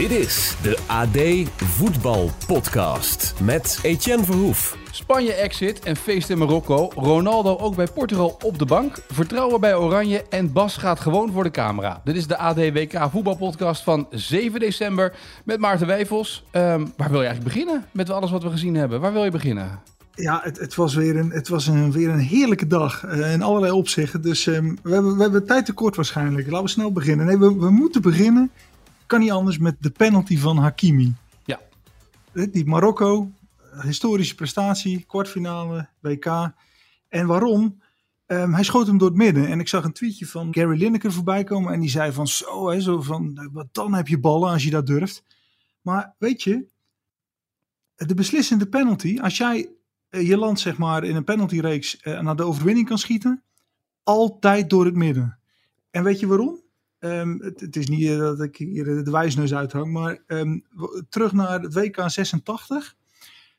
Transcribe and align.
Dit 0.00 0.10
is 0.10 0.56
de 0.62 0.78
AD 0.86 1.48
Voetbal 1.56 2.30
Podcast 2.46 3.34
met 3.42 3.78
Etienne 3.82 4.24
Verhoef. 4.24 4.76
Spanje 4.90 5.32
exit 5.32 5.80
en 5.80 5.96
feest 5.96 6.30
in 6.30 6.38
Marokko. 6.38 6.90
Ronaldo 6.94 7.56
ook 7.56 7.76
bij 7.76 7.86
Portugal 7.94 8.38
op 8.42 8.58
de 8.58 8.64
bank. 8.64 9.02
Vertrouwen 9.12 9.60
bij 9.60 9.76
Oranje 9.76 10.24
en 10.28 10.52
Bas 10.52 10.76
gaat 10.76 11.00
gewoon 11.00 11.32
voor 11.32 11.44
de 11.44 11.50
camera. 11.50 12.00
Dit 12.04 12.16
is 12.16 12.26
de 12.26 12.36
AD 12.36 12.56
WK 12.56 13.08
voetbalpodcast 13.10 13.82
van 13.82 14.06
7 14.10 14.60
december 14.60 15.16
met 15.44 15.58
Maarten 15.58 15.86
Wijfels. 15.86 16.44
Ehm, 16.50 16.86
waar 16.96 17.10
wil 17.10 17.20
je 17.20 17.26
eigenlijk 17.26 17.54
beginnen 17.54 17.84
met 17.92 18.10
alles 18.10 18.30
wat 18.30 18.42
we 18.42 18.50
gezien 18.50 18.74
hebben? 18.74 19.00
Waar 19.00 19.12
wil 19.12 19.24
je 19.24 19.30
beginnen? 19.30 19.80
Ja, 20.14 20.40
het, 20.42 20.58
het, 20.58 20.74
was 20.74 20.94
weer 20.94 21.16
een, 21.16 21.30
het 21.30 21.48
was 21.48 21.66
een, 21.66 21.92
weer 21.92 22.08
een 22.08 22.18
heerlijke 22.18 22.66
dag 22.66 23.04
uh, 23.04 23.32
in 23.32 23.42
allerlei 23.42 23.72
opzichten. 23.72 24.22
Dus 24.22 24.46
um, 24.46 24.78
we, 24.82 24.92
hebben, 24.92 25.16
we 25.16 25.22
hebben 25.22 25.46
tijd 25.46 25.66
tekort 25.66 25.96
waarschijnlijk. 25.96 26.46
Laten 26.46 26.64
we 26.64 26.70
snel 26.70 26.92
beginnen. 26.92 27.26
Nee, 27.26 27.38
we, 27.38 27.54
we 27.54 27.70
moeten 27.70 28.02
beginnen. 28.02 28.50
Kan 29.10 29.20
niet 29.20 29.30
anders 29.30 29.58
met 29.58 29.76
de 29.80 29.90
penalty 29.90 30.38
van 30.38 30.56
Hakimi. 30.56 31.14
Ja. 31.44 31.60
Die 32.32 32.66
Marokko, 32.66 33.30
historische 33.82 34.34
prestatie, 34.34 35.04
kwartfinale, 35.06 35.88
WK. 36.00 36.52
En 37.08 37.26
waarom? 37.26 37.82
Um, 38.26 38.54
hij 38.54 38.64
schoot 38.64 38.86
hem 38.86 38.98
door 38.98 39.08
het 39.08 39.16
midden. 39.16 39.46
En 39.46 39.60
ik 39.60 39.68
zag 39.68 39.84
een 39.84 39.92
tweetje 39.92 40.26
van 40.26 40.54
Gary 40.54 40.78
Lineker 40.78 41.12
voorbij 41.12 41.44
komen. 41.44 41.72
En 41.72 41.80
die 41.80 41.90
zei 41.90 42.12
van 42.12 42.26
zo, 42.26 42.68
hè, 42.68 42.80
zo 42.80 43.00
van, 43.00 43.50
wat 43.52 43.66
dan 43.72 43.94
heb 43.94 44.08
je 44.08 44.18
ballen 44.18 44.50
als 44.50 44.64
je 44.64 44.70
dat 44.70 44.86
durft. 44.86 45.24
Maar 45.82 46.14
weet 46.18 46.42
je, 46.42 46.66
de 47.96 48.14
beslissende 48.14 48.68
penalty, 48.68 49.18
als 49.20 49.36
jij 49.36 49.68
je 50.10 50.36
land 50.36 50.60
zeg 50.60 50.78
maar 50.78 51.04
in 51.04 51.16
een 51.16 51.24
penaltyreeks 51.24 51.98
uh, 52.02 52.20
naar 52.20 52.36
de 52.36 52.44
overwinning 52.44 52.86
kan 52.88 52.98
schieten, 52.98 53.42
altijd 54.02 54.70
door 54.70 54.84
het 54.84 54.96
midden. 54.96 55.38
En 55.90 56.04
weet 56.04 56.20
je 56.20 56.26
waarom? 56.26 56.68
Um, 57.00 57.42
het, 57.42 57.76
is 57.76 57.88
niet 57.88 58.00
uh, 58.00 58.18
dat 58.18 58.42
ik 58.42 58.56
hier 58.56 58.84
de 58.84 59.10
wijsneus 59.10 59.54
uithang, 59.54 59.92
maar 59.92 60.22
um, 60.26 60.64
terug 61.08 61.32
naar 61.32 61.60
het 61.60 61.74
WK 61.74 62.10
86 62.10 62.96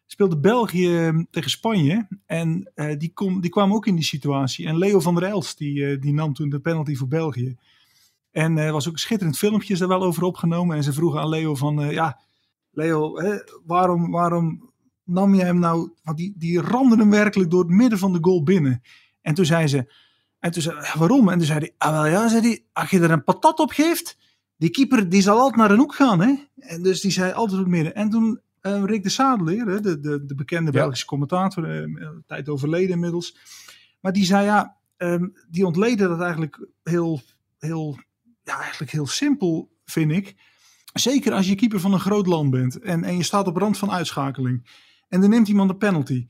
speelde 0.05 0.37
België 0.37 1.25
tegen 1.31 1.49
Spanje. 1.49 2.07
En 2.25 2.71
uh, 2.75 2.97
die, 2.97 3.13
kom, 3.13 3.41
die 3.41 3.49
kwam 3.49 3.73
ook 3.73 3.85
in 3.85 3.95
die 3.95 4.03
situatie. 4.03 4.67
En 4.67 4.77
Leo 4.77 4.99
van 4.99 5.15
der 5.15 5.23
Elst, 5.23 5.57
die, 5.57 5.79
uh, 5.79 6.01
die 6.01 6.13
nam 6.13 6.33
toen 6.33 6.49
de 6.49 6.59
penalty 6.59 6.95
voor 6.95 7.07
België. 7.07 7.55
En 8.31 8.57
er 8.57 8.71
was 8.71 8.87
ook 8.87 8.93
een 8.93 8.99
schitterend 8.99 9.37
filmpje 9.37 9.77
daar 9.77 9.87
wel 9.87 10.03
over 10.03 10.23
opgenomen. 10.23 10.75
En 10.75 10.83
ze 10.83 10.93
vroegen 10.93 11.19
aan 11.19 11.29
Leo 11.29 11.55
van, 11.55 11.91
ja, 11.91 12.19
Leo, 12.71 13.19
hè, 13.19 13.37
waarom, 13.65 14.11
waarom 14.11 14.71
nam 15.03 15.35
je 15.35 15.43
hem 15.43 15.59
nou... 15.59 15.91
Want 16.03 16.17
die, 16.17 16.33
die 16.37 16.59
hem 16.99 17.09
werkelijk 17.09 17.49
door 17.49 17.63
het 17.63 17.71
midden 17.71 17.99
van 17.99 18.13
de 18.13 18.19
goal 18.21 18.43
binnen. 18.43 18.81
En 19.21 19.33
toen 19.33 19.45
zei 19.45 19.67
ze, 19.67 19.93
en 20.41 20.51
toen 20.51 20.61
zei, 20.61 20.75
waarom? 20.97 21.29
En 21.29 21.37
toen 21.37 21.47
zei 21.47 21.59
hij, 21.59 21.73
ah 21.77 21.91
wel 21.91 22.05
ja, 22.05 22.27
zei 22.27 22.41
hij, 22.41 22.65
als 22.73 22.89
je 22.89 22.99
er 22.99 23.11
een 23.11 23.23
patat 23.23 23.59
op 23.59 23.71
geeft, 23.71 24.17
die 24.57 24.69
keeper 24.69 25.09
die 25.09 25.21
zal 25.21 25.37
altijd 25.37 25.55
naar 25.55 25.71
een 25.71 25.77
hoek 25.77 25.95
gaan. 25.95 26.21
Hè? 26.21 26.33
En 26.55 26.83
dus 26.83 27.01
die 27.01 27.11
zei 27.11 27.33
altijd 27.33 27.61
op 27.61 27.67
midden. 27.67 27.95
En 27.95 28.09
toen 28.09 28.41
uh, 28.61 28.83
Rick 28.83 29.03
de 29.03 29.09
Sadeleer, 29.09 29.81
de, 29.81 29.99
de, 29.99 30.25
de 30.25 30.35
bekende 30.35 30.71
Belgische 30.71 31.05
commentator, 31.05 31.89
uh, 31.89 32.09
tijd 32.25 32.49
overleden 32.49 32.89
inmiddels. 32.89 33.37
Maar 33.99 34.13
die 34.13 34.25
zei 34.25 34.45
ja, 34.45 34.77
um, 34.97 35.33
die 35.49 35.65
ontleden 35.65 36.09
dat 36.09 36.21
eigenlijk 36.21 36.67
heel, 36.83 37.21
heel, 37.57 37.99
ja, 38.43 38.59
eigenlijk 38.59 38.91
heel 38.91 39.07
simpel, 39.07 39.71
vind 39.85 40.11
ik. 40.11 40.35
Zeker 40.93 41.33
als 41.33 41.47
je 41.47 41.55
keeper 41.55 41.79
van 41.79 41.93
een 41.93 41.99
groot 41.99 42.27
land 42.27 42.49
bent 42.49 42.79
en, 42.79 43.03
en 43.03 43.17
je 43.17 43.23
staat 43.23 43.47
op 43.47 43.57
rand 43.57 43.77
van 43.77 43.91
uitschakeling. 43.91 44.69
En 45.07 45.21
dan 45.21 45.29
neemt 45.29 45.47
iemand 45.47 45.69
een 45.69 45.77
penalty. 45.77 46.27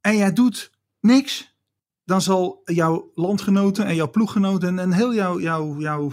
En 0.00 0.16
jij 0.16 0.32
doet 0.32 0.70
niks. 1.00 1.53
Dan 2.04 2.22
zal 2.22 2.60
jouw 2.64 3.10
landgenoten 3.14 3.86
en 3.86 3.94
jouw 3.94 4.10
ploeggenoten 4.10 4.78
en, 4.78 4.92
heel 4.92 5.14
jouw, 5.14 5.40
jouw, 5.40 5.80
jouw, 5.80 6.12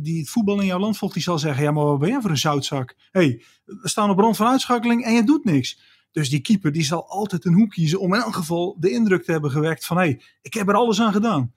die 0.00 0.18
het 0.18 0.30
voetbal 0.30 0.60
in 0.60 0.66
jouw 0.66 0.78
land 0.78 0.98
volgt, 0.98 1.14
die 1.14 1.22
zal 1.22 1.38
zeggen: 1.38 1.62
Ja, 1.62 1.70
maar 1.70 1.84
wat 1.84 1.98
ben 1.98 2.08
jij 2.08 2.20
voor 2.20 2.30
een 2.30 2.36
zoutzak? 2.36 2.94
hey, 3.10 3.42
we 3.64 3.88
staan 3.88 4.10
op 4.10 4.18
rand 4.18 4.36
van 4.36 4.46
uitschakeling 4.46 5.04
en 5.04 5.12
je 5.12 5.24
doet 5.24 5.44
niks. 5.44 5.80
Dus 6.10 6.30
die 6.30 6.40
keeper 6.40 6.72
die 6.72 6.84
zal 6.84 7.08
altijd 7.08 7.44
een 7.44 7.54
hoek 7.54 7.70
kiezen 7.70 8.00
om 8.00 8.14
in 8.14 8.20
elk 8.20 8.34
geval 8.34 8.76
de 8.80 8.90
indruk 8.90 9.24
te 9.24 9.32
hebben 9.32 9.50
gewekt 9.50 9.86
van 9.86 9.96
hé, 9.96 10.02
hey, 10.02 10.22
ik 10.42 10.54
heb 10.54 10.68
er 10.68 10.74
alles 10.74 11.00
aan 11.00 11.12
gedaan. 11.12 11.52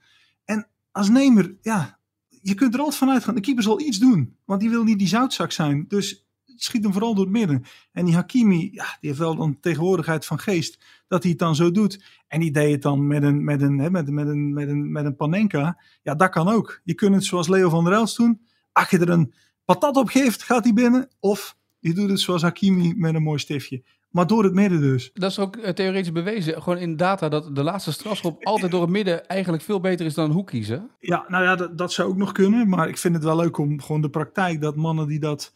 En 0.45 0.67
als 0.91 1.09
nemer, 1.09 1.55
ja, 1.61 1.99
je 2.41 2.53
kunt 2.53 2.73
er 2.73 2.79
altijd 2.79 2.97
van 2.97 3.09
uitgaan. 3.09 3.35
De 3.35 3.41
keeper 3.41 3.63
zal 3.63 3.81
iets 3.81 3.99
doen, 3.99 4.37
want 4.45 4.61
die 4.61 4.69
wil 4.69 4.83
niet 4.83 4.99
die 4.99 5.07
zoutzak 5.07 5.51
zijn. 5.51 5.85
Dus 5.87 6.24
schiet 6.55 6.83
hem 6.83 6.91
vooral 6.91 7.15
door 7.15 7.23
het 7.23 7.33
midden. 7.33 7.63
En 7.91 8.05
die 8.05 8.13
Hakimi, 8.13 8.69
ja, 8.71 8.97
die 8.99 9.09
heeft 9.09 9.19
wel 9.19 9.35
dan 9.35 9.59
tegenwoordigheid 9.59 10.25
van 10.25 10.39
geest 10.39 11.03
dat 11.07 11.21
hij 11.21 11.31
het 11.31 11.39
dan 11.39 11.55
zo 11.55 11.71
doet. 11.71 12.03
En 12.27 12.39
die 12.39 12.51
deed 12.51 12.71
het 12.71 12.81
dan 12.81 13.07
met 13.07 13.23
een, 13.23 13.43
met 13.43 13.61
een, 13.61 13.77
hè, 13.77 13.89
met, 13.89 14.09
met 14.09 14.27
een, 14.27 14.53
met 14.53 14.67
een, 14.67 14.91
met 14.91 15.05
een 15.05 15.15
panenka. 15.15 15.81
Ja, 16.03 16.15
dat 16.15 16.29
kan 16.29 16.47
ook. 16.47 16.81
Je 16.83 16.93
kunt 16.93 17.15
het 17.15 17.23
zoals 17.23 17.47
Leo 17.47 17.69
van 17.69 17.83
der 17.83 17.93
Elst 17.93 18.17
doen. 18.17 18.41
Als 18.71 18.89
je 18.89 18.99
er 18.99 19.09
een 19.09 19.33
patat 19.65 19.95
op 19.95 20.07
geeft, 20.07 20.43
gaat 20.43 20.63
hij 20.63 20.73
binnen. 20.73 21.07
Of 21.19 21.57
je 21.79 21.93
doet 21.93 22.09
het 22.09 22.19
zoals 22.19 22.41
Hakimi 22.41 22.93
met 22.95 23.15
een 23.15 23.23
mooi 23.23 23.39
stiftje. 23.39 23.83
Maar 24.15 24.27
door 24.27 24.43
het 24.43 24.53
midden 24.53 24.81
dus. 24.81 25.09
Dat 25.13 25.31
is 25.31 25.39
ook 25.39 25.57
theoretisch 25.57 26.11
bewezen. 26.11 26.61
Gewoon 26.61 26.79
in 26.79 26.95
data 26.97 27.29
dat 27.29 27.55
de 27.55 27.63
laatste 27.63 27.91
strafschop 27.91 28.45
altijd 28.45 28.71
door 28.71 28.81
het 28.81 28.89
midden 28.89 29.27
eigenlijk 29.27 29.63
veel 29.63 29.79
beter 29.79 30.05
is 30.05 30.13
dan 30.13 30.25
een 30.25 30.35
hoek 30.35 30.47
kiezen. 30.47 30.89
Ja, 30.99 31.25
nou 31.27 31.43
ja, 31.43 31.55
dat, 31.55 31.77
dat 31.77 31.93
zou 31.93 32.09
ook 32.09 32.17
nog 32.17 32.31
kunnen. 32.31 32.69
Maar 32.69 32.89
ik 32.89 32.97
vind 32.97 33.13
het 33.13 33.23
wel 33.23 33.35
leuk 33.35 33.57
om 33.57 33.81
gewoon 33.81 34.01
de 34.01 34.09
praktijk 34.09 34.61
dat 34.61 34.75
mannen 34.75 35.07
die 35.07 35.19
dat 35.19 35.53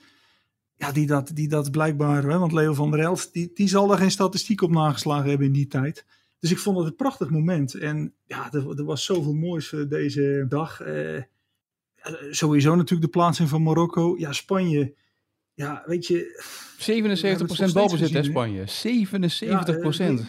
ja, 0.80 0.92
die 0.92 1.08
dat, 1.08 1.32
die 1.34 1.48
dat 1.48 1.72
blijkbaar, 1.72 2.24
hè, 2.24 2.38
want 2.38 2.52
Leo 2.52 2.74
van 2.74 2.92
der 2.92 3.00
Elst, 3.00 3.34
die, 3.34 3.52
die 3.54 3.68
zal 3.68 3.92
er 3.92 3.98
geen 3.98 4.12
statistiek 4.12 4.62
op 4.62 4.72
nageslagen 4.72 5.30
hebben 5.30 5.48
in 5.48 5.54
die 5.54 5.68
tijd. 5.68 6.06
Dus 6.40 6.52
ik 6.52 6.58
vond 6.58 6.78
het 6.78 6.88
een 6.88 6.96
prachtig 6.96 7.30
moment. 7.30 7.74
En 7.74 8.14
ja, 8.26 8.54
er, 8.54 8.78
er 8.78 8.84
was 8.84 9.06
zoveel 9.06 9.34
moois 9.34 9.76
deze 9.88 10.46
dag. 10.50 10.82
Eh, 10.82 11.22
sowieso 12.30 12.76
natuurlijk 12.76 13.02
de 13.02 13.20
plaatsing 13.20 13.50
van 13.50 13.64
Marokko. 13.64 14.16
Ja, 14.18 14.34
Spanje. 14.34 14.94
Ja, 15.54 15.84
weet 15.86 16.08
je. 16.08 16.44
77% 17.70 17.74
balbezit 17.74 18.16
in 18.16 18.24
Spanje. 18.24 18.64
77%. 18.68 18.68
Ja, 19.40 19.68
uh, 19.68 20.20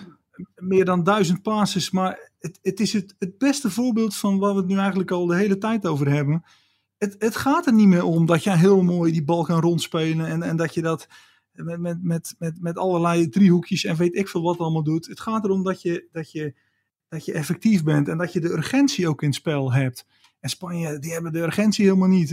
meer 0.56 0.84
dan 0.84 1.04
duizend 1.04 1.42
passes. 1.42 1.90
Maar 1.90 2.30
het, 2.38 2.58
het 2.62 2.80
is 2.80 2.92
het, 2.92 3.14
het 3.18 3.38
beste 3.38 3.70
voorbeeld 3.70 4.16
van 4.16 4.38
waar 4.38 4.52
we 4.52 4.60
het 4.60 4.68
nu 4.68 4.76
eigenlijk 4.76 5.10
al 5.10 5.26
de 5.26 5.36
hele 5.36 5.58
tijd 5.58 5.86
over 5.86 6.10
hebben 6.10 6.44
het, 7.00 7.16
het 7.18 7.36
gaat 7.36 7.66
er 7.66 7.72
niet 7.72 7.86
meer 7.86 8.04
om 8.04 8.26
dat 8.26 8.44
je 8.44 8.56
heel 8.56 8.82
mooi 8.82 9.12
die 9.12 9.24
bal 9.24 9.44
kan 9.44 9.60
rondspelen 9.60 10.26
en, 10.26 10.42
en 10.42 10.56
dat 10.56 10.74
je 10.74 10.82
dat 10.82 11.08
met, 11.52 11.80
met, 11.80 12.02
met, 12.02 12.34
met, 12.38 12.60
met 12.60 12.78
allerlei 12.78 13.28
driehoekjes 13.28 13.84
en 13.84 13.96
weet 13.96 14.16
ik 14.16 14.28
veel 14.28 14.42
wat 14.42 14.58
allemaal 14.58 14.82
doet. 14.82 15.06
Het 15.06 15.20
gaat 15.20 15.44
erom 15.44 15.62
dat 15.62 15.82
je, 15.82 16.08
dat, 16.12 16.32
je, 16.32 16.54
dat 17.08 17.24
je 17.24 17.32
effectief 17.32 17.84
bent 17.84 18.08
en 18.08 18.18
dat 18.18 18.32
je 18.32 18.40
de 18.40 18.52
urgentie 18.52 19.08
ook 19.08 19.22
in 19.22 19.28
het 19.28 19.36
spel 19.36 19.72
hebt. 19.72 20.06
En 20.40 20.48
Spanje, 20.48 20.98
die 20.98 21.12
hebben 21.12 21.32
de 21.32 21.40
urgentie 21.40 21.84
helemaal 21.84 22.08
niet. 22.08 22.32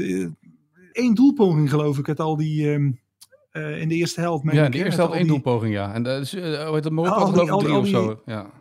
Eén 0.92 1.14
doelpoging 1.14 1.70
geloof 1.70 1.98
ik, 1.98 2.06
het 2.06 2.20
al 2.20 2.38
die... 2.38 2.70
Um, 2.70 3.00
uh, 3.52 3.82
in 3.82 3.90
de 3.90 3.96
eerste 3.96 4.22
helft. 4.22 4.52
Ja, 4.52 4.66
in 4.66 4.72
de 4.72 4.78
eerste 4.78 5.02
helft 5.02 5.16
één 5.16 5.24
die... 5.24 5.32
doelpoging, 5.32 5.74
ja. 5.74 5.94
En 5.94 6.04
dat 6.04 6.22
is, 6.22 6.34
uh, 6.34 6.74
het 6.74 6.90
Marokko 6.90 7.20
had 7.20 7.30
geloof 7.30 7.50
ik 7.50 7.68
drie 7.68 7.78
of 7.78 7.88
zo. 7.88 8.22
Ja. 8.26 8.52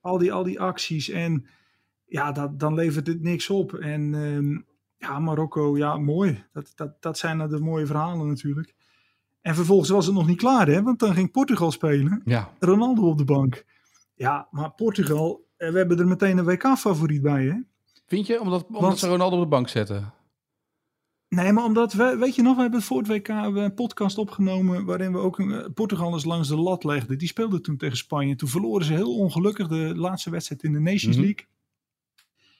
Al 0.00 0.18
die, 0.18 0.32
al 0.32 0.42
die 0.42 0.60
acties 0.60 1.08
en 1.08 1.46
ja, 2.04 2.32
dat, 2.32 2.58
dan 2.58 2.74
levert 2.74 3.06
het 3.06 3.22
niks 3.22 3.50
op. 3.50 3.74
En 3.74 4.14
um, 4.14 4.64
ja, 4.98 5.18
Marokko, 5.18 5.76
ja, 5.76 5.98
mooi. 5.98 6.44
Dat, 6.52 6.72
dat, 6.74 7.02
dat 7.02 7.18
zijn 7.18 7.36
nou 7.36 7.50
de 7.50 7.60
mooie 7.60 7.86
verhalen 7.86 8.26
natuurlijk. 8.26 8.74
En 9.40 9.54
vervolgens 9.54 9.90
was 9.90 10.06
het 10.06 10.14
nog 10.14 10.26
niet 10.26 10.38
klaar, 10.38 10.66
hè? 10.66 10.82
Want 10.82 10.98
dan 10.98 11.14
ging 11.14 11.30
Portugal 11.30 11.70
spelen. 11.70 12.22
Ja. 12.24 12.52
Ronaldo 12.58 13.08
op 13.08 13.18
de 13.18 13.24
bank. 13.24 13.64
Ja, 14.14 14.48
maar 14.50 14.70
Portugal, 14.70 15.46
eh, 15.56 15.70
we 15.70 15.78
hebben 15.78 15.98
er 15.98 16.06
meteen 16.06 16.38
een 16.38 16.44
WK-favoriet 16.44 17.22
bij, 17.22 17.44
hè? 17.44 17.54
Vind 18.06 18.26
je? 18.26 18.40
Omdat, 18.40 18.66
omdat 18.66 18.82
Want, 18.82 18.98
ze 18.98 19.08
Ronaldo 19.08 19.36
op 19.36 19.42
de 19.42 19.48
bank 19.48 19.68
zetten? 19.68 20.12
Nee, 21.28 21.52
maar 21.52 21.64
omdat 21.64 21.92
we, 21.92 22.16
weet 22.18 22.34
je 22.34 22.42
nog, 22.42 22.56
we 22.56 22.62
hebben 22.62 22.82
voor 22.82 22.98
het 22.98 23.08
WK 23.08 23.28
een 23.28 23.74
podcast 23.74 24.18
opgenomen 24.18 24.84
waarin 24.84 25.12
we 25.12 25.18
ook 25.18 25.38
een, 25.38 25.72
Portugal 25.74 26.12
eens 26.12 26.24
langs 26.24 26.48
de 26.48 26.56
lat 26.56 26.84
legden. 26.84 27.18
Die 27.18 27.28
speelde 27.28 27.60
toen 27.60 27.76
tegen 27.76 27.96
Spanje. 27.96 28.36
Toen 28.36 28.48
verloren 28.48 28.86
ze 28.86 28.92
heel 28.92 29.16
ongelukkig 29.16 29.68
de 29.68 29.92
laatste 29.96 30.30
wedstrijd 30.30 30.62
in 30.62 30.72
de 30.72 30.80
Nations 30.80 31.16
League. 31.16 31.32
Mm 31.32 31.46
-hmm. 31.46 31.55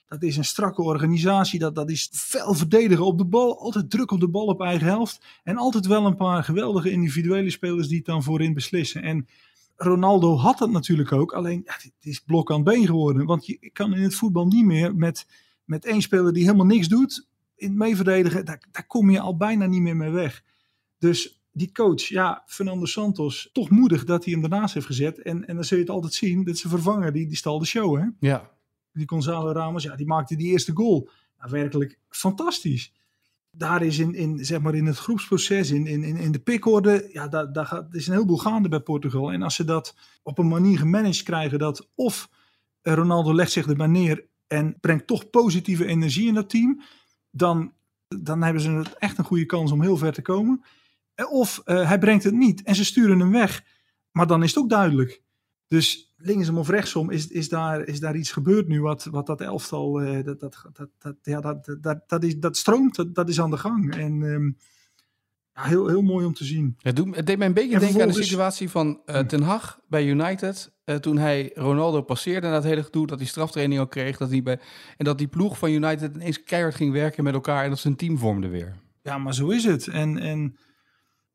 Dat 0.07 0.23
is 0.23 0.37
een 0.37 0.45
strakke 0.45 0.81
organisatie. 0.81 1.59
Dat, 1.59 1.75
dat 1.75 1.89
is 1.89 2.09
fel 2.11 2.53
verdedigen 2.53 3.05
op 3.05 3.17
de 3.17 3.25
bal. 3.25 3.59
Altijd 3.59 3.89
druk 3.89 4.11
op 4.11 4.19
de 4.19 4.27
bal 4.27 4.45
op 4.45 4.61
eigen 4.61 4.87
helft. 4.87 5.25
En 5.43 5.57
altijd 5.57 5.85
wel 5.85 6.05
een 6.05 6.15
paar 6.15 6.43
geweldige 6.43 6.91
individuele 6.91 7.49
spelers 7.49 7.87
die 7.87 7.97
het 7.97 8.05
dan 8.05 8.23
voorin 8.23 8.53
beslissen. 8.53 9.01
En 9.01 9.27
Ronaldo 9.75 10.35
had 10.35 10.57
dat 10.57 10.71
natuurlijk 10.71 11.11
ook. 11.11 11.33
Alleen, 11.33 11.61
ja, 11.65 11.73
het 11.73 11.93
is 11.99 12.19
blok 12.19 12.51
aan 12.51 12.63
been 12.63 12.85
geworden. 12.85 13.25
Want 13.25 13.45
je 13.45 13.69
kan 13.73 13.93
in 13.93 14.01
het 14.01 14.15
voetbal 14.15 14.47
niet 14.47 14.65
meer 14.65 14.95
met, 14.95 15.27
met 15.63 15.85
één 15.85 16.01
speler 16.01 16.33
die 16.33 16.43
helemaal 16.43 16.65
niks 16.65 16.87
doet. 16.87 17.27
In 17.55 17.67
het 17.67 17.77
meeverdedigen, 17.77 18.45
daar, 18.45 18.85
kom 18.87 19.09
je 19.09 19.19
al 19.19 19.37
bijna 19.37 19.65
niet 19.65 19.81
meer 19.81 19.95
mee 19.95 20.09
weg. 20.09 20.43
Dus 20.97 21.41
die 21.51 21.71
coach, 21.71 22.01
ja, 22.01 22.43
Fernando 22.45 22.85
Santos, 22.85 23.49
toch 23.53 23.69
moedig 23.69 24.03
dat 24.05 24.23
hij 24.23 24.33
hem 24.33 24.41
daarnaast 24.41 24.73
heeft 24.73 24.85
gezet. 24.85 25.21
En, 25.21 25.47
en 25.47 25.55
dan 25.55 25.63
zul 25.63 25.77
je 25.77 25.83
het 25.83 25.93
altijd 25.93 26.13
zien, 26.13 26.43
dat 26.43 26.57
zijn 26.57 26.73
vervanger, 26.73 27.13
die, 27.13 27.27
die 27.27 27.37
stal 27.37 27.59
de 27.59 27.65
show, 27.65 27.97
hè. 27.97 28.05
Ja. 28.19 28.56
Die 28.97 29.09
Gonzalo 29.09 29.51
Ramos, 29.51 29.83
ja, 29.83 29.95
die 29.95 30.05
maakte 30.05 30.35
die 30.35 30.47
eerste 30.47 30.71
goal. 30.73 31.09
Werkelijk 31.37 31.99
fantastisch. 32.09 32.93
Daar 33.51 33.81
is 33.83 33.99
in, 33.99 34.15
in, 34.15 34.45
zeg 34.45 34.59
maar 34.59 34.75
in 34.75 34.85
het 34.85 34.97
groepsproces, 34.97 35.71
in, 35.71 35.87
in, 35.87 36.03
in 36.03 36.31
de 36.31 36.39
pickorde, 36.39 37.09
ja, 37.11 37.27
daar, 37.27 37.53
daar 37.53 37.65
gaat, 37.65 37.93
is 37.93 38.07
een 38.07 38.13
heleboel 38.13 38.37
gaande 38.37 38.69
bij 38.69 38.79
Portugal. 38.79 39.31
En 39.31 39.41
als 39.41 39.55
ze 39.55 39.63
dat 39.63 39.95
op 40.23 40.37
een 40.37 40.47
manier 40.47 40.77
gemanaged 40.77 41.23
krijgen, 41.23 41.59
dat 41.59 41.89
of 41.95 42.29
Ronaldo 42.81 43.33
legt 43.33 43.51
zich 43.51 43.67
erbij 43.67 43.87
neer 43.87 44.25
en 44.47 44.77
brengt 44.79 45.07
toch 45.07 45.29
positieve 45.29 45.85
energie 45.85 46.27
in 46.27 46.33
dat 46.33 46.49
team, 46.49 46.81
dan, 47.31 47.73
dan 48.07 48.43
hebben 48.43 48.61
ze 48.61 48.83
echt 48.99 49.17
een 49.17 49.23
goede 49.23 49.45
kans 49.45 49.71
om 49.71 49.81
heel 49.81 49.97
ver 49.97 50.13
te 50.13 50.21
komen. 50.21 50.63
Of 51.29 51.61
uh, 51.65 51.87
hij 51.87 51.99
brengt 51.99 52.23
het 52.23 52.33
niet 52.33 52.63
en 52.63 52.75
ze 52.75 52.85
sturen 52.85 53.19
hem 53.19 53.31
weg. 53.31 53.63
Maar 54.11 54.27
dan 54.27 54.43
is 54.43 54.49
het 54.49 54.63
ook 54.63 54.69
duidelijk. 54.69 55.21
Dus 55.67 56.13
linksom 56.17 56.57
of 56.57 56.69
rechtsom 56.69 57.09
is, 57.11 57.27
is, 57.27 57.49
daar, 57.49 57.83
is 57.83 57.99
daar 57.99 58.15
iets 58.15 58.31
gebeurd 58.31 58.67
nu 58.67 58.81
wat, 58.81 59.07
wat 59.11 59.25
dat 59.25 59.41
elftal, 59.41 60.01
uh, 60.01 60.23
dat, 60.23 60.39
dat, 60.39 60.65
dat, 60.73 60.89
dat, 60.99 61.15
ja, 61.21 61.41
dat, 61.41 61.77
dat, 61.81 62.03
dat, 62.07 62.23
is, 62.23 62.37
dat 62.37 62.57
stroomt, 62.57 62.95
dat, 62.95 63.15
dat 63.15 63.29
is 63.29 63.41
aan 63.41 63.49
de 63.49 63.57
gang. 63.57 63.95
En 63.95 64.21
um, 64.21 64.57
ja, 65.55 65.63
heel, 65.63 65.87
heel 65.87 66.01
mooi 66.01 66.25
om 66.25 66.33
te 66.33 66.43
zien. 66.43 66.75
Het, 66.81 66.95
doet, 66.95 67.15
het 67.15 67.25
deed 67.25 67.37
mij 67.37 67.47
een 67.47 67.53
beetje 67.53 67.79
denken 67.79 68.01
aan 68.01 68.07
de 68.07 68.23
situatie 68.23 68.69
van 68.69 69.01
uh, 69.05 69.19
Ten 69.19 69.41
Hag 69.41 69.79
bij 69.87 70.05
United. 70.05 70.75
Uh, 70.85 70.95
toen 70.95 71.17
hij 71.17 71.51
Ronaldo 71.55 72.01
passeerde 72.01 72.47
na 72.47 72.53
het 72.53 72.63
hele 72.63 72.83
gedoe, 72.83 73.07
dat 73.07 73.17
hij 73.17 73.27
straftraining 73.27 73.81
ook 73.81 73.91
kreeg. 73.91 74.17
Dat 74.17 74.29
hij 74.29 74.43
bij, 74.43 74.59
en 74.97 75.05
dat 75.05 75.17
die 75.17 75.27
ploeg 75.27 75.57
van 75.57 75.71
United 75.71 76.15
ineens 76.15 76.43
keihard 76.43 76.75
ging 76.75 76.91
werken 76.91 77.23
met 77.23 77.33
elkaar 77.33 77.63
en 77.63 77.69
dat 77.69 77.79
ze 77.79 77.87
een 77.87 77.95
team 77.95 78.17
vormden 78.17 78.49
weer. 78.49 78.75
Ja, 79.01 79.17
maar 79.17 79.33
zo 79.33 79.49
is 79.49 79.63
het. 79.63 79.87
En, 79.87 80.17
en 80.17 80.57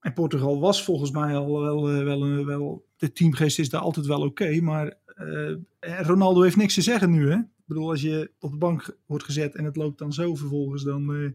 en 0.03 0.13
Portugal 0.13 0.61
was 0.61 0.85
volgens 0.85 1.11
mij 1.11 1.37
al 1.37 1.61
wel, 1.61 1.85
wel, 1.85 2.05
wel, 2.05 2.45
wel 2.45 2.85
de 2.97 3.13
teamgeest 3.13 3.59
is 3.59 3.69
daar 3.69 3.81
altijd 3.81 4.07
wel 4.07 4.21
oké. 4.21 4.61
maar 4.61 4.95
uh, 5.19 5.57
Ronaldo 5.81 6.43
heeft 6.43 6.57
niks 6.57 6.75
te 6.75 6.83
zeggen 6.83 7.11
nu. 7.11 7.31
Hè? 7.31 7.37
Ik 7.37 7.65
bedoel, 7.65 7.91
als 7.91 8.01
je 8.01 8.31
op 8.41 8.51
de 8.51 8.57
bank 8.57 8.97
wordt 9.07 9.25
gezet 9.25 9.55
en 9.55 9.65
het 9.65 9.77
loopt 9.77 9.99
dan 9.99 10.13
zo 10.13 10.35
vervolgens, 10.35 10.83
dan, 10.83 11.11
uh, 11.11 11.31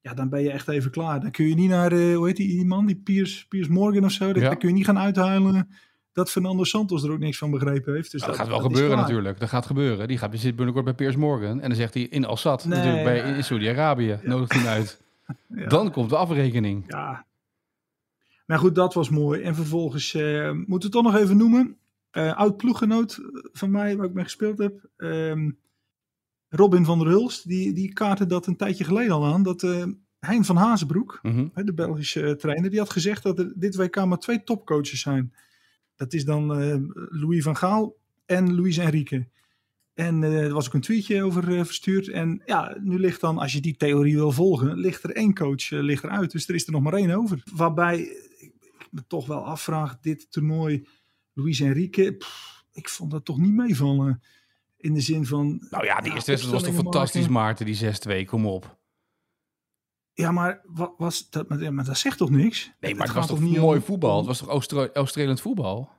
ja, 0.00 0.14
dan 0.14 0.28
ben 0.28 0.42
je 0.42 0.50
echt 0.50 0.68
even 0.68 0.90
klaar. 0.90 1.20
Dan 1.20 1.30
kun 1.30 1.48
je 1.48 1.54
niet 1.54 1.68
naar, 1.68 1.92
uh, 1.92 2.16
hoe 2.16 2.26
heet 2.26 2.36
die, 2.36 2.48
die 2.48 2.64
man, 2.64 2.86
die 2.86 2.96
Piers, 2.96 3.46
Piers 3.48 3.68
Morgan 3.68 4.04
of 4.04 4.10
zo. 4.10 4.26
Ja. 4.26 4.32
Dan 4.32 4.58
kun 4.58 4.68
je 4.68 4.74
niet 4.74 4.84
gaan 4.84 4.98
uithuilen 4.98 5.68
dat 6.12 6.30
Fernando 6.30 6.64
Santos 6.64 7.02
er 7.02 7.12
ook 7.12 7.18
niks 7.18 7.38
van 7.38 7.50
begrepen 7.50 7.94
heeft. 7.94 8.10
Dus 8.10 8.20
dat, 8.20 8.28
dat, 8.28 8.38
gaat 8.38 8.48
wel 8.48 8.58
dat 8.58 8.66
gebeuren 8.66 8.96
natuurlijk. 8.96 9.40
Dat 9.40 9.48
gaat 9.48 9.66
gebeuren. 9.66 10.08
Die 10.08 10.18
gaat 10.18 10.38
zit 10.38 10.56
binnenkort 10.56 10.84
bij 10.84 10.94
Piers 10.94 11.16
Morgan. 11.16 11.60
En 11.60 11.68
dan 11.68 11.78
zegt 11.78 11.94
hij 11.94 12.02
in 12.02 12.24
Assad, 12.24 12.64
nee, 12.64 12.78
natuurlijk 12.78 13.04
bij 13.04 13.36
in 13.36 13.44
Saudi-Arabië, 13.44 14.06
ja. 14.06 14.20
nodigt 14.22 14.52
hij 14.52 14.66
uit. 14.66 15.00
ja. 15.48 15.66
Dan 15.66 15.90
komt 15.90 16.10
de 16.10 16.16
afrekening. 16.16 16.84
Ja, 16.86 17.26
maar 18.50 18.58
goed, 18.58 18.74
dat 18.74 18.94
was 18.94 19.08
mooi. 19.08 19.42
En 19.42 19.54
vervolgens 19.54 20.14
uh, 20.14 20.50
moeten 20.50 20.66
we 20.66 20.82
het 20.82 20.92
toch 20.92 21.02
nog 21.02 21.16
even 21.16 21.36
noemen. 21.36 21.76
Uh, 22.12 22.36
oud 22.36 22.56
ploeggenoot 22.56 23.20
van 23.52 23.70
mij, 23.70 23.96
waar 23.96 24.06
ik 24.06 24.12
mee 24.12 24.24
gespeeld 24.24 24.58
heb. 24.58 24.88
Um, 24.96 25.58
Robin 26.48 26.84
van 26.84 26.98
der 26.98 27.08
Hulst. 27.08 27.48
Die, 27.48 27.72
die 27.72 27.92
kaartte 27.92 28.26
dat 28.26 28.46
een 28.46 28.56
tijdje 28.56 28.84
geleden 28.84 29.12
al 29.12 29.26
aan. 29.26 29.42
Dat 29.42 29.62
uh, 29.62 29.84
Hein 30.20 30.44
van 30.44 30.56
Hazenbroek, 30.56 31.18
mm 31.22 31.32
-hmm. 31.32 31.64
de 31.66 31.74
Belgische 31.74 32.36
trainer, 32.36 32.70
die 32.70 32.78
had 32.78 32.90
gezegd 32.90 33.22
dat 33.22 33.38
er 33.38 33.52
dit 33.56 33.76
WK 33.76 34.04
maar 34.04 34.18
twee 34.18 34.44
topcoaches 34.44 35.00
zijn. 35.00 35.34
Dat 35.96 36.12
is 36.12 36.24
dan 36.24 36.46
Louis 37.10 37.42
van 37.42 37.56
Gaal 37.56 37.96
en 38.26 38.54
Luis 38.54 38.76
Enrique. 38.76 39.26
En 39.94 40.22
er 40.22 40.52
was 40.52 40.66
ook 40.66 40.74
een 40.74 40.80
tweetje 40.80 41.22
over 41.22 41.66
verstuurd. 41.66 42.08
En 42.08 42.42
ja, 42.46 42.76
nu 42.80 42.98
ligt 42.98 43.20
dan, 43.20 43.38
als 43.38 43.52
je 43.52 43.60
die 43.60 43.76
theorie 43.76 44.14
wil 44.14 44.32
volgen, 44.32 44.78
ligt 44.78 45.02
er 45.02 45.14
één 45.14 45.34
coach 45.34 45.70
ligt 45.70 46.04
eruit. 46.04 46.30
Dus 46.30 46.48
er 46.48 46.54
is 46.54 46.66
er 46.66 46.72
nog 46.72 46.82
maar 46.82 46.92
één 46.92 47.10
over. 47.10 47.42
Waarbij 47.54 48.28
me 48.90 49.06
toch 49.06 49.26
wel 49.26 49.44
afvraag, 49.44 50.00
dit 50.00 50.32
toernooi, 50.32 50.88
Luis 51.32 51.60
Enrique, 51.60 52.16
pff, 52.16 52.64
ik 52.72 52.88
vond 52.88 53.10
dat 53.10 53.24
toch 53.24 53.38
niet 53.38 53.54
meevallen. 53.54 54.22
In 54.76 54.94
de 54.94 55.00
zin 55.00 55.26
van... 55.26 55.66
Nou 55.70 55.84
ja, 55.84 56.00
die 56.00 56.12
eerste 56.12 56.30
wedstrijd 56.30 56.62
was 56.62 56.72
toch 56.72 56.82
fantastisch, 56.82 57.28
Maarten, 57.28 57.66
die 57.66 58.24
6-2, 58.24 58.24
kom 58.24 58.46
op. 58.46 58.78
Ja, 60.12 60.30
maar 60.30 60.60
wat 60.64 60.94
was 60.96 61.30
dat? 61.30 61.48
Maar 61.48 61.84
dat 61.84 61.98
zegt 61.98 62.18
toch 62.18 62.30
niks? 62.30 62.72
Nee, 62.80 62.94
maar 62.94 63.06
het, 63.06 63.16
was 63.16 63.26
toch 63.26 63.40
niet 63.40 63.56
mooi 63.56 63.78
om... 63.78 63.84
voetbal? 63.84 64.16
Het 64.16 64.26
was 64.26 64.66
toch 64.66 64.92
Australisch 64.92 65.40
voetbal? 65.40 65.90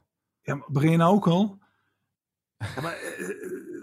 Ja, 0.42 0.56
maar 0.56 0.68
begin 0.72 0.92
je 0.92 0.98
nou 0.98 1.16
ook 1.16 1.28
al? 1.28 1.60
Ja, 2.58 2.82
maar 2.82 2.98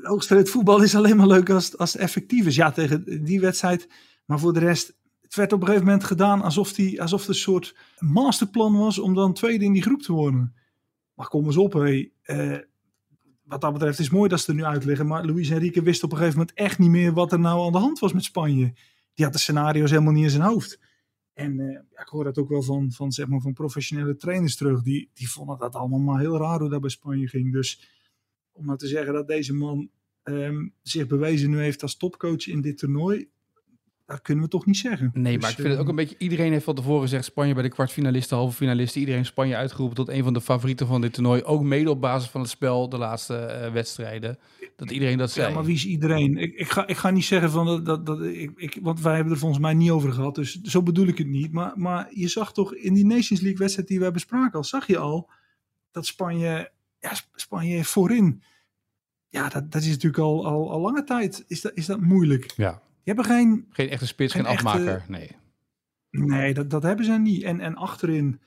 hoogstrijd 0.03 0.51
voetbal 0.51 0.83
is 0.83 0.95
alleen 0.95 1.17
maar 1.17 1.27
leuk 1.27 1.51
als, 1.51 1.79
als 1.79 1.93
het 1.93 2.03
effectief 2.03 2.47
is. 2.47 2.57
Ja, 2.57 2.71
tegen 2.71 3.25
die 3.25 3.41
wedstrijd. 3.41 3.89
Maar 4.25 4.39
voor 4.39 4.53
de 4.53 4.59
rest, 4.59 4.98
het 5.29 5.37
werd 5.37 5.53
op 5.53 5.61
een 5.61 5.67
gegeven 5.67 5.87
moment 5.87 6.05
gedaan 6.05 6.43
alsof, 6.43 6.73
die, 6.73 7.03
alsof 7.03 7.21
het 7.21 7.29
een 7.29 7.35
soort 7.35 7.77
masterplan 7.99 8.79
was 8.79 8.99
om 8.99 9.15
dan 9.15 9.33
tweede 9.35 9.65
in 9.65 9.73
die 9.73 9.83
groep 9.83 10.03
te 10.03 10.13
worden. 10.13 10.55
Maar 11.15 11.29
kom 11.29 11.45
eens 11.45 11.57
op, 11.57 11.73
hé. 11.73 12.09
Uh, 12.27 12.59
wat 13.43 13.61
dat 13.61 13.73
betreft 13.73 13.99
is 13.99 14.11
mooi 14.11 14.29
dat 14.29 14.41
ze 14.41 14.51
er 14.51 14.57
nu 14.57 14.65
uitleggen. 14.65 15.07
Maar 15.07 15.25
Luis 15.25 15.51
Enrique 15.51 15.83
wist 15.83 16.03
op 16.03 16.13
een 16.13 16.19
gegeven 16.19 16.39
moment 16.39 16.57
echt 16.57 16.79
niet 16.79 16.91
meer 16.91 17.13
wat 17.13 17.33
er 17.33 17.39
nou 17.39 17.67
aan 17.67 17.73
de 17.73 17.79
hand 17.79 17.99
was 17.99 18.13
met 18.13 18.25
Spanje. 18.25 18.73
Die 19.15 19.25
had 19.25 19.33
de 19.33 19.41
scenario's 19.41 19.91
helemaal 19.91 20.13
niet 20.13 20.25
in 20.25 20.31
zijn 20.31 20.43
hoofd. 20.43 20.81
En 21.33 21.59
uh, 21.59 21.73
ja, 21.73 22.01
ik 22.01 22.09
hoor 22.09 22.25
dat 22.25 22.39
ook 22.39 22.49
wel 22.49 22.63
van, 22.63 22.93
van, 22.93 23.13
zeg 23.13 23.27
maar, 23.27 23.41
van 23.41 23.53
professionele 23.53 24.17
trainers 24.17 24.57
terug. 24.57 24.83
Die, 24.83 25.11
die 25.15 25.31
vonden 25.31 25.59
dat 25.59 25.75
allemaal 25.75 25.99
maar 25.99 26.21
heel 26.21 26.39
raar 26.39 26.61
hoe 26.61 26.71
dat 26.71 26.81
bij 26.81 26.91
Spanje 26.91 27.29
ging. 27.29 27.53
Dus 27.53 27.89
om 28.53 28.67
nou 28.67 28.79
te 28.79 28.87
zeggen 28.87 29.13
dat 29.13 29.27
deze 29.27 29.55
man 29.55 29.91
um, 30.25 30.75
zich 30.83 31.07
bewezen 31.07 31.51
nu 31.51 31.61
heeft 31.61 31.83
als 31.83 31.97
topcoach 31.97 32.47
in 32.47 32.61
dit 32.61 32.79
toernooi, 32.79 33.29
dat 34.09 34.23
kunnen 34.23 34.45
we 34.45 34.51
toch 34.51 34.67
niet 34.67 34.77
zeggen. 34.77 35.11
Nee, 35.15 35.33
dus, 35.33 35.43
maar 35.43 35.51
ik 35.51 35.57
vind 35.57 35.69
het 35.69 35.79
ook 35.79 35.89
een 35.89 35.95
beetje... 35.95 36.19
Iedereen 36.19 36.53
heeft 36.53 36.65
van 36.65 36.75
tevoren 36.75 37.03
gezegd... 37.03 37.25
Spanje 37.25 37.55
bij 37.55 37.63
de 37.63 37.69
kwartfinalisten, 37.69 38.37
halve 38.37 38.57
finalisten... 38.57 39.01
iedereen 39.01 39.25
Spanje 39.25 39.57
uitgeroepen 39.57 39.97
tot 39.97 40.09
een 40.09 40.23
van 40.23 40.33
de 40.33 40.41
favorieten 40.41 40.87
van 40.87 41.01
dit 41.01 41.13
toernooi. 41.13 41.43
Ook 41.43 41.63
mede 41.63 41.91
op 41.91 42.01
basis 42.01 42.31
van 42.31 42.41
het 42.41 42.51
spel, 42.51 42.89
de 42.89 42.99
laatste 42.99 43.61
uh, 43.65 43.73
wedstrijden. 43.73 44.39
Dat 44.77 44.91
iedereen 44.91 45.19
dat 45.19 45.31
zei. 45.31 45.49
Ja, 45.49 45.55
maar 45.55 45.65
wie 45.65 45.75
is 45.75 45.87
iedereen? 45.87 46.37
Ik, 46.37 46.55
ik, 46.55 46.71
ga, 46.71 46.87
ik 46.87 46.97
ga 46.97 47.11
niet 47.11 47.25
zeggen 47.25 47.51
van... 47.51 47.67
Dat, 47.67 47.87
dat, 47.87 48.07
dat, 48.07 48.23
ik, 48.23 48.53
ik, 48.57 48.79
want 48.83 49.01
wij 49.01 49.15
hebben 49.15 49.33
er 49.33 49.39
volgens 49.39 49.61
mij 49.61 49.75
niet 49.75 49.91
over 49.91 50.13
gehad. 50.13 50.35
Dus 50.35 50.61
zo 50.61 50.83
bedoel 50.83 51.07
ik 51.07 51.19
het 51.19 51.29
niet. 51.29 51.53
Maar, 51.53 51.73
maar 51.75 52.09
je 52.11 52.29
zag 52.29 52.53
toch 52.53 52.75
in 52.75 52.95
die 52.95 53.07
Nations 53.07 53.41
League 53.41 53.59
wedstrijd 53.59 53.89
die 53.89 54.01
we 54.01 54.11
bespraken 54.11 54.59
al... 54.59 54.65
zag 54.65 54.87
je 54.87 54.99
al 54.99 55.31
dat 55.91 56.07
Spanje... 56.07 56.71
Ja, 57.01 57.13
Spanje 57.35 57.85
voorin 57.85 58.43
ja, 59.29 59.49
dat, 59.49 59.73
dat 59.73 59.83
is 59.83 59.89
natuurlijk 59.89 60.23
al, 60.23 60.47
al, 60.47 60.71
al 60.71 60.81
lange 60.81 61.05
tijd 61.05 61.45
is 61.47 61.61
dat, 61.61 61.73
is 61.75 61.87
dat 61.87 62.01
moeilijk. 62.01 62.53
Ja. 62.57 62.83
Die 63.09 63.17
hebben 63.17 63.37
geen... 63.37 63.67
Geen 63.71 63.89
echte 63.89 64.07
spits, 64.07 64.33
geen, 64.33 64.45
geen 64.45 64.57
afmaker, 64.57 64.95
echte, 64.95 65.11
nee. 65.11 65.37
Nee, 66.11 66.55
dat, 66.55 66.71
dat 66.71 66.83
hebben 66.83 67.05
ze 67.05 67.13
niet. 67.13 67.43
En, 67.43 67.61
en 67.61 67.75
achterin, 67.75 68.41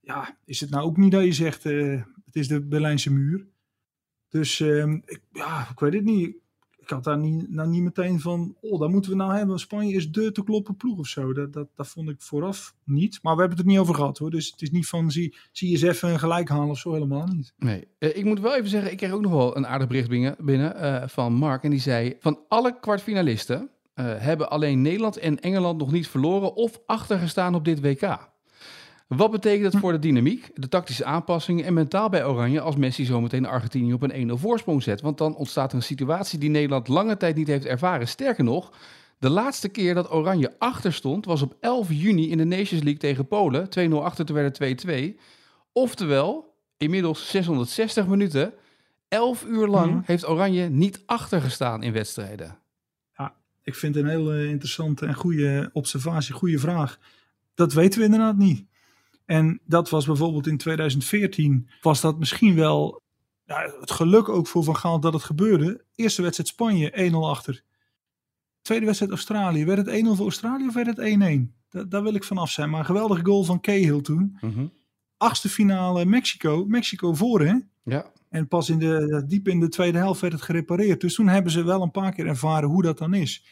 ja, 0.00 0.36
is 0.44 0.60
het 0.60 0.70
nou 0.70 0.84
ook 0.84 0.96
niet 0.96 1.12
dat 1.12 1.24
je 1.24 1.32
zegt, 1.32 1.64
uh, 1.64 2.02
het 2.24 2.36
is 2.36 2.48
de 2.48 2.60
Berlijnse 2.60 3.12
muur. 3.12 3.46
Dus 4.28 4.58
uh, 4.58 4.92
ik, 5.04 5.20
ja, 5.32 5.68
ik 5.70 5.78
weet 5.78 5.92
het 5.92 6.04
niet 6.04 6.36
ik 6.84 6.90
had 6.90 7.04
daar 7.04 7.18
niet, 7.18 7.50
nou 7.50 7.68
niet 7.68 7.82
meteen 7.82 8.20
van, 8.20 8.56
oh, 8.60 8.80
dat 8.80 8.90
moeten 8.90 9.10
we 9.10 9.16
nou 9.16 9.34
hebben. 9.34 9.58
Spanje 9.58 9.94
is 9.94 10.10
de 10.10 10.32
te 10.32 10.44
kloppen 10.44 10.76
ploeg 10.76 10.98
of 10.98 11.06
zo. 11.06 11.32
Dat, 11.32 11.52
dat, 11.52 11.68
dat 11.74 11.88
vond 11.88 12.08
ik 12.08 12.22
vooraf 12.22 12.74
niet. 12.84 13.18
Maar 13.22 13.34
we 13.34 13.40
hebben 13.40 13.58
het 13.58 13.66
er 13.66 13.72
niet 13.72 13.82
over 13.82 13.94
gehad 13.94 14.18
hoor. 14.18 14.30
Dus 14.30 14.50
het 14.50 14.62
is 14.62 14.70
niet 14.70 14.86
van, 14.86 15.10
zie, 15.10 15.36
zie 15.52 15.68
je 15.68 15.74
eens 15.74 15.82
even 15.82 16.08
een 16.08 16.18
gelijk 16.18 16.48
halen 16.48 16.68
of 16.68 16.78
zo, 16.78 16.92
helemaal 16.92 17.26
niet. 17.26 17.52
Nee, 17.56 17.88
uh, 17.98 18.16
ik 18.16 18.24
moet 18.24 18.40
wel 18.40 18.54
even 18.54 18.68
zeggen, 18.68 18.90
ik 18.90 18.96
kreeg 18.96 19.12
ook 19.12 19.20
nog 19.20 19.32
wel 19.32 19.56
een 19.56 19.66
aardig 19.66 19.88
bericht 19.88 20.08
binnen, 20.08 20.36
binnen 20.38 20.76
uh, 20.76 21.08
van 21.08 21.32
Mark. 21.32 21.62
En 21.64 21.70
die 21.70 21.80
zei, 21.80 22.16
van 22.20 22.38
alle 22.48 22.80
kwartfinalisten 22.80 23.70
uh, 23.94 24.04
hebben 24.16 24.50
alleen 24.50 24.82
Nederland 24.82 25.16
en 25.16 25.40
Engeland 25.40 25.78
nog 25.78 25.92
niet 25.92 26.08
verloren 26.08 26.54
of 26.54 26.80
achtergestaan 26.86 27.54
op 27.54 27.64
dit 27.64 27.80
WK. 27.80 28.32
Wat 29.06 29.30
betekent 29.30 29.72
het 29.72 29.82
voor 29.82 29.92
de 29.92 29.98
dynamiek, 29.98 30.50
de 30.54 30.68
tactische 30.68 31.04
aanpassingen 31.04 31.64
en 31.64 31.74
mentaal 31.74 32.08
bij 32.08 32.26
Oranje 32.26 32.60
als 32.60 32.76
Messi 32.76 33.04
zometeen 33.04 33.46
Argentinië 33.46 33.92
op 33.92 34.02
een 34.02 34.30
1-0 34.30 34.32
voorsprong 34.32 34.82
zet? 34.82 35.00
Want 35.00 35.18
dan 35.18 35.36
ontstaat 35.36 35.70
er 35.70 35.76
een 35.76 35.82
situatie 35.82 36.38
die 36.38 36.50
Nederland 36.50 36.88
lange 36.88 37.16
tijd 37.16 37.36
niet 37.36 37.46
heeft 37.46 37.66
ervaren. 37.66 38.08
Sterker 38.08 38.44
nog, 38.44 38.72
de 39.18 39.30
laatste 39.30 39.68
keer 39.68 39.94
dat 39.94 40.12
Oranje 40.12 40.54
achter 40.58 40.92
stond 40.92 41.24
was 41.24 41.42
op 41.42 41.56
11 41.60 41.88
juni 41.90 42.30
in 42.30 42.38
de 42.38 42.44
Nations 42.44 42.82
League 42.82 42.96
tegen 42.96 43.26
Polen. 43.26 43.68
2-0 43.90 43.92
achter, 43.92 44.24
toen 44.24 44.36
werd 44.36 44.58
het 44.58 44.86
2-2. 44.86 45.20
Oftewel, 45.72 46.54
inmiddels 46.76 47.30
660 47.30 48.06
minuten, 48.06 48.52
11 49.08 49.44
uur 49.44 49.66
lang 49.66 49.92
mm. 49.92 50.02
heeft 50.04 50.28
Oranje 50.28 50.68
niet 50.68 51.02
achtergestaan 51.06 51.82
in 51.82 51.92
wedstrijden. 51.92 52.58
Ik 53.64 53.74
vind 53.74 53.94
het 53.94 54.04
een 54.04 54.10
hele 54.10 54.46
interessante 54.46 55.06
en 55.06 55.14
goede 55.14 55.70
observatie, 55.72 56.34
goede 56.34 56.58
vraag. 56.58 56.98
Dat 57.54 57.72
weten 57.72 57.98
we 57.98 58.04
inderdaad 58.04 58.36
niet. 58.36 58.66
En 59.24 59.60
dat 59.66 59.90
was 59.90 60.06
bijvoorbeeld 60.06 60.46
in 60.46 60.56
2014, 60.56 61.68
was 61.82 62.00
dat 62.00 62.18
misschien 62.18 62.54
wel 62.54 63.02
ja, 63.44 63.74
het 63.80 63.90
geluk 63.90 64.28
ook 64.28 64.46
voor 64.46 64.64
Van 64.64 64.76
Gaal 64.76 65.00
dat 65.00 65.12
het 65.12 65.22
gebeurde. 65.22 65.84
Eerste 65.94 66.22
wedstrijd 66.22 66.48
Spanje, 66.48 67.10
1-0 67.12 67.14
achter. 67.14 67.62
Tweede 68.62 68.84
wedstrijd 68.86 69.12
Australië. 69.12 69.64
Werd 69.64 69.86
het 69.86 70.04
1-0 70.04 70.06
voor 70.08 70.24
Australië 70.24 70.66
of 70.66 70.74
werd 70.74 70.96
het 70.96 71.48
1-1? 71.50 71.52
Da 71.68 71.84
daar 71.84 72.02
wil 72.02 72.14
ik 72.14 72.24
vanaf 72.24 72.50
zijn. 72.50 72.70
Maar 72.70 72.80
een 72.80 72.86
geweldige 72.86 73.24
goal 73.24 73.44
van 73.44 73.60
Cahill 73.60 74.00
toen. 74.00 74.38
Mm 74.40 74.52
-hmm. 74.52 74.72
achtste 75.16 75.48
finale 75.48 76.04
Mexico, 76.04 76.64
Mexico 76.66 77.14
voor 77.14 77.40
hè. 77.40 77.54
Ja. 77.82 78.12
En 78.34 78.48
pas 78.48 78.70
in 78.70 78.78
de, 78.78 79.24
diep 79.26 79.48
in 79.48 79.60
de 79.60 79.68
tweede 79.68 79.98
helft 79.98 80.20
werd 80.20 80.32
het 80.32 80.42
gerepareerd. 80.42 81.00
Dus 81.00 81.14
toen 81.14 81.28
hebben 81.28 81.52
ze 81.52 81.64
wel 81.64 81.82
een 81.82 81.90
paar 81.90 82.12
keer 82.12 82.26
ervaren 82.26 82.68
hoe 82.68 82.82
dat 82.82 82.98
dan 82.98 83.14
is. 83.14 83.44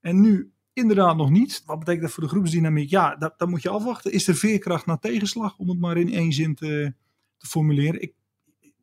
En 0.00 0.20
nu 0.20 0.52
inderdaad 0.72 1.16
nog 1.16 1.30
niet. 1.30 1.62
Wat 1.66 1.78
betekent 1.78 2.02
dat 2.04 2.12
voor 2.12 2.22
de 2.22 2.28
groepsdynamiek? 2.28 2.90
Ja, 2.90 3.16
dat, 3.16 3.34
dat 3.38 3.48
moet 3.48 3.62
je 3.62 3.68
afwachten. 3.68 4.12
Is 4.12 4.28
er 4.28 4.34
veerkracht 4.34 4.86
na 4.86 4.96
tegenslag? 4.96 5.58
Om 5.58 5.68
het 5.68 5.78
maar 5.78 5.96
in 5.96 6.12
één 6.12 6.32
zin 6.32 6.54
te, 6.54 6.92
te 7.36 7.46
formuleren. 7.46 8.02
Ik, 8.02 8.12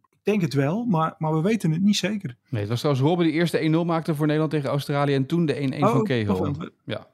ik 0.09 0.19
denk 0.23 0.41
het 0.41 0.53
wel, 0.53 0.85
maar, 0.85 1.15
maar 1.17 1.33
we 1.33 1.41
weten 1.41 1.71
het 1.71 1.81
niet 1.81 1.95
zeker. 1.95 2.37
Nee, 2.49 2.61
het 2.61 2.69
was 2.69 2.79
trouwens 2.79 3.05
Robben 3.07 3.25
die 3.25 3.35
eerste 3.35 3.81
1-0 3.83 3.85
maakte 3.85 4.15
voor 4.15 4.25
Nederland 4.25 4.51
tegen 4.51 4.69
Australië. 4.69 5.13
En 5.13 5.25
toen 5.25 5.45
de 5.45 5.55
1-1 5.75 5.79
van 5.79 5.97
Oh, 5.97 6.03
Kegel. 6.03 6.37
wacht, 6.53 6.69
Ja. 6.85 7.07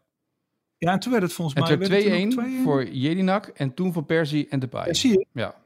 Ja, 0.78 0.92
en 0.92 1.00
toen 1.00 1.12
werd 1.12 1.24
het 1.24 1.34
volgens 1.34 1.56
En 1.58 1.62
mij... 1.64 1.72
het 1.72 1.88
werd 1.88 2.04
het 2.04 2.12
werd 2.12 2.22
toen 2.22 2.32
2-1 2.32 2.36
nog 2.36 2.60
2-1? 2.62 2.64
voor 2.64 2.90
Jelinak. 2.90 3.48
En 3.48 3.74
toen 3.74 3.94
van 3.94 4.06
Persie 4.06 4.48
en 4.48 4.60
Depay. 4.60 4.86
Ja, 4.86 4.94
zie 4.94 5.12
je? 5.12 5.26
Ja. 5.32 5.61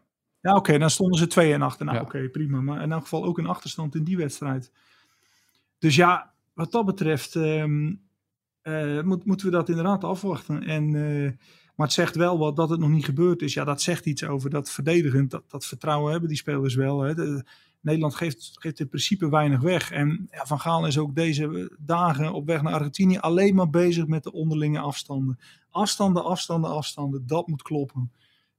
Ja, 0.46 0.56
oké, 0.56 0.78
dan 0.78 0.90
stonden 0.90 1.20
ze 1.20 1.28
2 1.28 1.54
en 1.54 1.62
achter. 1.62 1.86
Nou, 1.86 1.98
Ja. 1.98 2.04
oké, 2.04 2.30
prima. 2.30 2.62
Maar 2.62 2.82
in 2.82 2.92
elk 2.92 3.02
geval 3.02 3.24
ook 3.26 3.38
een 3.38 3.48
achterstand 3.48 3.96
in 3.96 4.04
die 4.04 4.18
wedstrijd. 4.18 4.72
Dus 5.80 5.96
ja, 5.96 6.34
wat 6.54 6.72
dat 6.72 6.86
betreft 6.86 7.36
ehm, 7.36 7.94
eh, 8.62 9.02
moet, 9.02 9.26
moeten 9.26 9.46
we 9.46 9.52
dat 9.52 9.70
inderdaad 9.70 10.04
afwachten. 10.04 10.64
En, 10.64 10.84
eh, 10.96 11.32
maar 11.76 11.86
het 11.88 11.96
zegt 11.96 12.16
wel 12.16 12.38
wat 12.38 12.56
dat 12.56 12.70
het 12.70 12.80
nog 12.80 12.90
niet 12.90 13.06
gebeurd 13.06 13.42
is. 13.42 13.54
Ja, 13.54 13.64
dat 13.64 13.82
zegt 13.82 14.06
iets 14.06 14.24
over 14.24 14.50
dat 14.50 14.70
verdedigend. 14.72 15.32
Dat, 15.32 15.44
dat 15.50 15.66
vertrouwen 15.66 16.12
hebben 16.12 16.30
die 16.30 16.38
spelers 16.38 16.76
wel. 16.76 17.02
Hè. 17.02 17.16
De- 17.16 17.46
Nederland 17.82 18.16
geeft, 18.16 18.52
geeft 18.60 18.80
in 18.80 18.88
principe 18.90 19.30
weinig 19.30 19.62
weg. 19.62 19.92
En 19.92 20.28
ja, 20.32 20.46
Van 20.46 20.60
Gaal 20.60 20.88
is 20.88 20.98
ook 20.98 21.16
deze 21.16 21.72
dagen 21.80 22.34
op 22.34 22.46
weg 22.46 22.62
naar 22.62 22.74
Argentinië 22.74 23.18
alleen 23.18 23.56
maar 23.56 23.70
bezig 23.70 24.08
met 24.08 24.24
de 24.24 24.32
onderlinge 24.32 24.80
afstanden. 24.80 25.40
Afstanden, 25.70 26.24
afstanden, 26.24 26.70
afstanden. 26.70 27.28
Dat 27.28 27.48
moet 27.48 27.62
kloppen. 27.62 28.12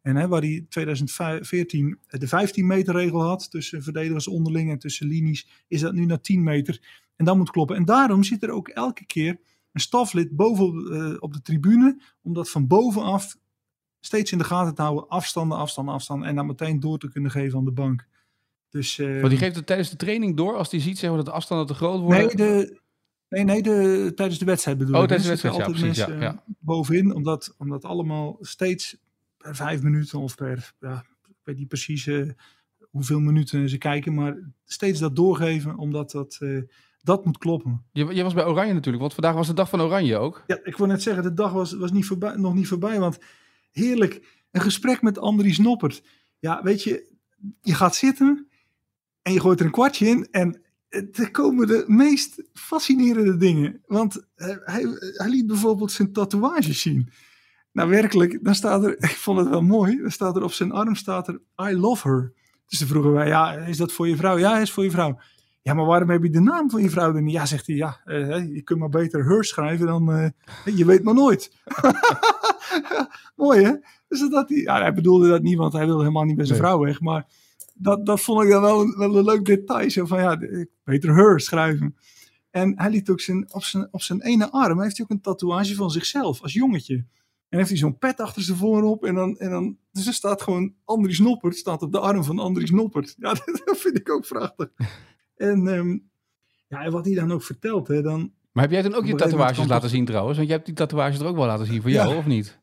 En 0.06 0.16
hè, 0.16 0.28
waar 0.28 0.40
hij 0.40 0.66
2014 0.68 1.98
de 2.08 2.28
15 2.28 2.66
meter 2.66 2.94
regel 2.94 3.22
had 3.22 3.50
tussen 3.50 3.82
verdedigers 3.82 4.28
onderling 4.28 4.70
en 4.70 4.78
tussen 4.78 5.06
linies, 5.06 5.48
is 5.68 5.80
dat 5.80 5.92
nu 5.92 6.04
naar 6.04 6.20
10 6.20 6.42
meter. 6.42 6.80
En 7.16 7.24
dat 7.24 7.36
moet 7.36 7.50
kloppen. 7.50 7.76
En 7.76 7.84
daarom 7.84 8.22
zit 8.22 8.42
er 8.42 8.50
ook 8.50 8.68
elke 8.68 9.06
keer 9.06 9.38
een 9.72 9.80
staflid 9.80 10.36
boven 10.36 10.66
eh, 10.92 11.16
op 11.18 11.32
de 11.32 11.42
tribune, 11.42 12.02
om 12.22 12.34
dat 12.34 12.50
van 12.50 12.66
bovenaf 12.66 13.36
steeds 14.00 14.32
in 14.32 14.38
de 14.38 14.44
gaten 14.44 14.74
te 14.74 14.82
houden. 14.82 15.08
Afstanden, 15.08 15.58
afstanden, 15.58 15.94
afstanden. 15.94 16.28
En 16.28 16.34
dan 16.34 16.46
meteen 16.46 16.80
door 16.80 16.98
te 16.98 17.10
kunnen 17.10 17.30
geven 17.30 17.58
aan 17.58 17.64
de 17.64 17.72
bank. 17.72 18.06
Dus, 18.70 18.98
eh, 18.98 19.16
Want 19.16 19.28
die 19.28 19.38
geeft 19.38 19.56
het 19.56 19.66
tijdens 19.66 19.90
de 19.90 19.96
training 19.96 20.36
door 20.36 20.56
als 20.56 20.70
hij 20.70 20.80
ziet 20.80 20.98
zeg 20.98 21.08
maar, 21.08 21.18
dat 21.18 21.26
de 21.26 21.32
afstanden 21.32 21.66
te 21.66 21.74
groot 21.74 22.00
worden. 22.00 22.26
nee, 22.26 22.36
de, 22.36 22.80
nee, 23.28 23.44
nee 23.44 23.62
de, 23.62 24.12
tijdens 24.14 24.38
de 24.38 24.44
wedstrijd 24.44 24.78
bedoel 24.78 24.96
Oh, 24.96 25.02
ik. 25.02 25.08
tijdens 25.08 25.28
de 25.28 25.32
wedstrijd, 25.32 25.56
ja, 25.56 25.64
altijd 25.64 25.80
precies, 25.80 26.04
ja, 26.04 26.08
mensen, 26.08 26.46
eh, 26.46 26.54
bovenin, 26.58 27.14
omdat, 27.14 27.54
omdat 27.58 27.84
allemaal 27.84 28.36
steeds 28.40 29.04
per 29.46 29.56
vijf 29.56 29.82
minuten 29.82 30.18
of 30.18 30.34
per, 30.34 30.72
ja, 30.80 31.04
ik 31.28 31.34
weet 31.42 31.56
niet 31.56 31.68
precies 31.68 32.06
eh, 32.06 32.28
hoeveel 32.90 33.20
minuten 33.20 33.68
ze 33.68 33.78
kijken, 33.78 34.14
maar 34.14 34.36
steeds 34.64 35.00
dat 35.00 35.16
doorgeven, 35.16 35.76
omdat 35.76 36.10
dat, 36.10 36.36
eh, 36.40 36.62
dat 37.02 37.24
moet 37.24 37.38
kloppen. 37.38 37.84
Je, 37.92 38.14
je 38.14 38.22
was 38.22 38.34
bij 38.34 38.46
Oranje 38.46 38.72
natuurlijk, 38.72 39.02
want 39.02 39.14
vandaag 39.14 39.34
was 39.34 39.46
de 39.46 39.54
dag 39.54 39.68
van 39.68 39.80
Oranje 39.80 40.16
ook. 40.16 40.44
Ja, 40.46 40.58
ik 40.62 40.76
wil 40.76 40.86
net 40.86 41.02
zeggen, 41.02 41.22
de 41.22 41.34
dag 41.34 41.52
was, 41.52 41.72
was 41.72 41.92
niet 41.92 42.06
voorbij, 42.06 42.36
nog 42.36 42.54
niet 42.54 42.68
voorbij, 42.68 42.98
want 42.98 43.18
heerlijk, 43.72 44.44
een 44.50 44.60
gesprek 44.60 45.02
met 45.02 45.18
Andries 45.18 45.58
Noppert. 45.58 46.02
Ja, 46.38 46.62
weet 46.62 46.82
je, 46.82 47.14
je 47.60 47.74
gaat 47.74 47.94
zitten 47.94 48.48
en 49.22 49.32
je 49.32 49.40
gooit 49.40 49.60
er 49.60 49.66
een 49.66 49.72
kwartje 49.72 50.06
in 50.06 50.28
en 50.30 50.60
er 51.12 51.30
komen 51.30 51.66
de 51.66 51.84
meest 51.86 52.42
fascinerende 52.52 53.36
dingen. 53.36 53.82
Want 53.86 54.26
eh, 54.34 54.56
hij, 54.64 54.84
hij 55.12 55.28
liet 55.28 55.46
bijvoorbeeld 55.46 55.92
zijn 55.92 56.12
tatoeages 56.12 56.80
zien. 56.80 57.10
Nou, 57.76 57.88
werkelijk, 57.88 58.38
dan 58.44 58.54
staat 58.54 58.84
er, 58.84 58.96
ik 59.10 59.16
vond 59.16 59.38
het 59.38 59.48
wel 59.48 59.62
mooi, 59.62 60.00
dan 60.00 60.10
staat 60.10 60.36
er 60.36 60.42
op 60.42 60.52
zijn 60.52 60.72
arm 60.72 60.94
staat 60.94 61.28
er, 61.28 61.40
I 61.70 61.76
love 61.76 62.08
her. 62.08 62.32
Dus 62.66 62.78
toen 62.78 62.88
vroegen 62.88 63.12
wij, 63.12 63.28
ja, 63.28 63.52
is 63.52 63.76
dat 63.76 63.92
voor 63.92 64.08
je 64.08 64.16
vrouw? 64.16 64.38
Ja, 64.38 64.58
is 64.58 64.72
voor 64.72 64.84
je 64.84 64.90
vrouw. 64.90 65.18
Ja, 65.62 65.74
maar 65.74 65.84
waarom 65.84 66.10
heb 66.10 66.22
je 66.22 66.30
de 66.30 66.40
naam 66.40 66.70
van 66.70 66.82
je 66.82 66.90
vrouw 66.90 67.12
dan 67.12 67.24
niet? 67.24 67.34
Ja, 67.34 67.46
zegt 67.46 67.66
hij, 67.66 67.76
ja, 67.76 68.00
eh, 68.04 68.54
je 68.54 68.62
kunt 68.62 68.78
maar 68.78 68.88
beter 68.88 69.24
her 69.24 69.44
schrijven 69.44 69.86
dan, 69.86 70.12
eh, 70.12 70.76
je 70.76 70.84
weet 70.84 71.02
maar 71.02 71.14
nooit. 71.14 71.52
mooi 73.36 73.64
hè? 73.64 73.72
Dus 74.08 74.28
dat 74.28 74.48
hij, 74.48 74.58
ja, 74.58 74.80
hij 74.80 74.92
bedoelde 74.92 75.28
dat 75.28 75.42
niet, 75.42 75.56
want 75.56 75.72
hij 75.72 75.86
wilde 75.86 76.00
helemaal 76.00 76.24
niet 76.24 76.36
bij 76.36 76.46
zijn 76.46 76.60
Nee. 76.60 76.68
vrouw 76.68 76.80
weg. 76.84 77.00
Maar 77.00 77.26
dat, 77.74 78.06
dat 78.06 78.20
vond 78.20 78.44
ik 78.44 78.50
dan 78.50 78.62
wel 78.62 78.80
een, 78.80 78.94
wel 78.98 79.16
een 79.16 79.24
leuk 79.24 79.44
detail. 79.44 79.90
Zo 79.90 80.04
van, 80.04 80.20
ja, 80.20 80.38
beter 80.84 81.14
her 81.14 81.40
schrijven. 81.40 81.96
En 82.50 82.78
hij 82.78 82.90
liet 82.90 83.10
ook 83.10 83.20
zijn, 83.20 83.52
op, 83.52 83.62
zijn, 83.62 83.88
op 83.90 84.02
zijn 84.02 84.22
ene 84.22 84.50
arm, 84.50 84.80
heeft 84.80 84.96
hij 84.96 85.06
ook 85.06 85.12
een 85.12 85.20
tatoeage 85.20 85.74
van 85.74 85.90
zichzelf 85.90 86.42
als 86.42 86.52
jongetje. 86.52 87.04
En 87.48 87.58
heeft 87.58 87.68
hij 87.70 87.78
zo'n 87.78 87.98
pet 87.98 88.20
achter 88.20 88.42
zijn 88.42 88.56
voorop. 88.58 89.04
En 89.04 89.14
dan, 89.14 89.38
en 89.38 89.50
dan, 89.50 89.76
dus 89.92 90.06
er 90.06 90.12
staat 90.12 90.42
gewoon 90.42 90.74
Andries 90.84 91.18
Noppert, 91.18 91.56
staat 91.56 91.82
op 91.82 91.92
de 91.92 91.98
arm 92.00 92.24
van 92.24 92.38
Andries 92.38 92.70
Noppert. 92.70 93.14
Ja, 93.18 93.32
dat 93.64 93.78
vind 93.78 93.98
ik 93.98 94.10
ook 94.10 94.26
prachtig. 94.28 94.68
En, 95.36 95.68
ehm, 95.68 95.98
ja, 96.68 96.84
en 96.84 96.92
wat 96.92 97.04
hij 97.06 97.14
dan 97.14 97.32
ook 97.32 97.42
vertelt, 97.42 97.88
hè, 97.88 98.02
dan, 98.02 98.32
Maar 98.52 98.62
heb 98.62 98.72
jij 98.72 98.82
dan 98.82 98.94
ook 98.94 99.06
je 99.06 99.14
tatoeages 99.14 99.66
laten 99.66 99.88
zien 99.90 100.04
trouwens? 100.04 100.36
Want 100.36 100.48
jij 100.48 100.56
hebt 100.56 100.68
die 100.68 100.76
tatoeages 100.78 101.18
er 101.20 101.26
ook 101.26 101.36
wel 101.36 101.46
laten 101.46 101.66
zien 101.66 101.82
voor 101.82 101.90
jou, 101.90 102.10
Ja. 102.10 102.16
of 102.16 102.26
niet? 102.26 102.60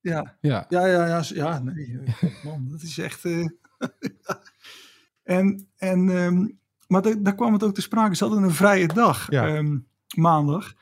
ja, 0.00 0.36
Ja. 0.40 0.66
Ja, 0.68 0.86
ja, 0.86 1.22
ja, 1.28 1.58
nee, 1.58 1.98
eh, 2.04 2.44
man, 2.44 2.68
dat 2.70 2.82
is 2.82 2.98
echt. 2.98 3.24
eh, 3.24 3.46
en, 5.22 5.68
en, 5.76 6.08
ehm, 6.10 6.46
maar 6.86 7.02
da- 7.02 7.14
daar 7.18 7.34
kwam 7.34 7.52
het 7.52 7.62
ook 7.62 7.74
te 7.74 7.80
sprake. 7.82 8.16
Ze 8.16 8.24
hadden 8.24 8.42
een 8.42 8.50
vrije 8.50 8.86
dag, 8.86 9.30
Ja. 9.30 9.46
ehm, 9.46 9.78
maandag. 10.16 10.74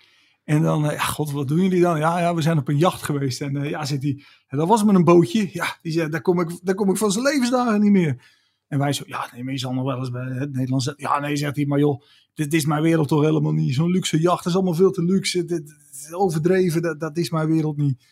En 0.44 0.62
dan, 0.62 0.86
eh, 0.86 0.92
ja, 0.92 1.02
god, 1.04 1.30
wat 1.30 1.48
doen 1.48 1.60
jullie 1.62 1.80
dan? 1.80 1.98
Ja, 1.98 2.18
ja, 2.20 2.34
we 2.34 2.42
zijn 2.42 2.58
op 2.58 2.68
een 2.68 2.76
jacht 2.78 3.02
geweest. 3.02 3.40
En 3.40 3.56
eh, 3.56 3.70
ja, 3.70 3.84
zit 3.84 4.02
hij, 4.02 4.22
dat 4.48 4.68
was 4.68 4.84
met 4.84 4.94
een 4.94 5.04
bootje. 5.04 5.48
Ja, 5.52 5.76
die 5.82 5.92
zei, 5.92 6.08
daar 6.08 6.20
kom 6.22 6.40
ik, 6.40 6.58
daar 6.62 6.74
kom 6.74 6.90
ik 6.90 6.96
van 6.96 7.12
zijn 7.12 7.24
levensdagen 7.24 7.80
niet 7.80 7.90
meer. 7.92 8.22
En 8.68 8.78
wij 8.78 8.92
zo, 8.92 9.02
ja, 9.06 9.28
nee, 9.32 9.44
maar 9.44 9.52
je 9.52 9.58
zal 9.58 9.72
nog 9.72 9.84
wel 9.84 9.98
eens 9.98 10.10
bij 10.10 10.24
het 10.26 10.52
Nederlands. 10.52 10.92
Ja, 10.96 11.18
nee, 11.20 11.36
zegt 11.36 11.56
hij, 11.56 11.66
maar 11.66 11.78
joh, 11.78 12.02
dit 12.34 12.54
is 12.54 12.64
mijn 12.64 12.82
wereld 12.82 13.08
toch 13.08 13.22
helemaal 13.22 13.52
niet. 13.52 13.74
Zo'n 13.74 13.90
luxe 13.90 14.20
jacht 14.20 14.46
is 14.46 14.54
allemaal 14.54 14.74
veel 14.74 14.90
te 14.90 15.04
luxe. 15.04 15.44
Dit, 15.44 15.66
dit 15.66 16.12
overdreven, 16.14 16.82
dat, 16.82 17.00
dat 17.00 17.16
is 17.16 17.30
mijn 17.30 17.48
wereld 17.48 17.76
niet. 17.76 18.04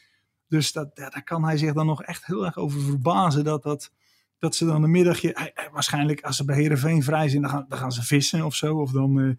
Dus 0.48 0.72
dat, 0.72 0.90
ja, 0.94 1.08
daar 1.08 1.24
kan 1.24 1.44
hij 1.44 1.56
zich 1.56 1.72
dan 1.72 1.86
nog 1.86 2.02
echt 2.02 2.26
heel 2.26 2.44
erg 2.44 2.56
over 2.56 2.80
verbazen. 2.80 3.44
Dat, 3.44 3.62
dat, 3.62 3.90
dat 4.38 4.54
ze 4.54 4.66
dan 4.66 4.82
een 4.82 4.90
middagje, 4.90 5.30
hij- 5.34 5.50
hij- 5.54 5.68
waarschijnlijk 5.72 6.20
als 6.20 6.36
ze 6.36 6.44
bij 6.44 6.56
Heerenveen 6.56 7.02
vrij 7.02 7.28
zijn, 7.28 7.42
dan 7.42 7.50
gaan, 7.50 7.64
dan 7.68 7.78
gaan 7.78 7.92
ze 7.92 8.02
vissen 8.02 8.44
of 8.44 8.54
zo. 8.54 8.76
Of 8.76 8.90
dan 8.90 9.20
eh, 9.20 9.30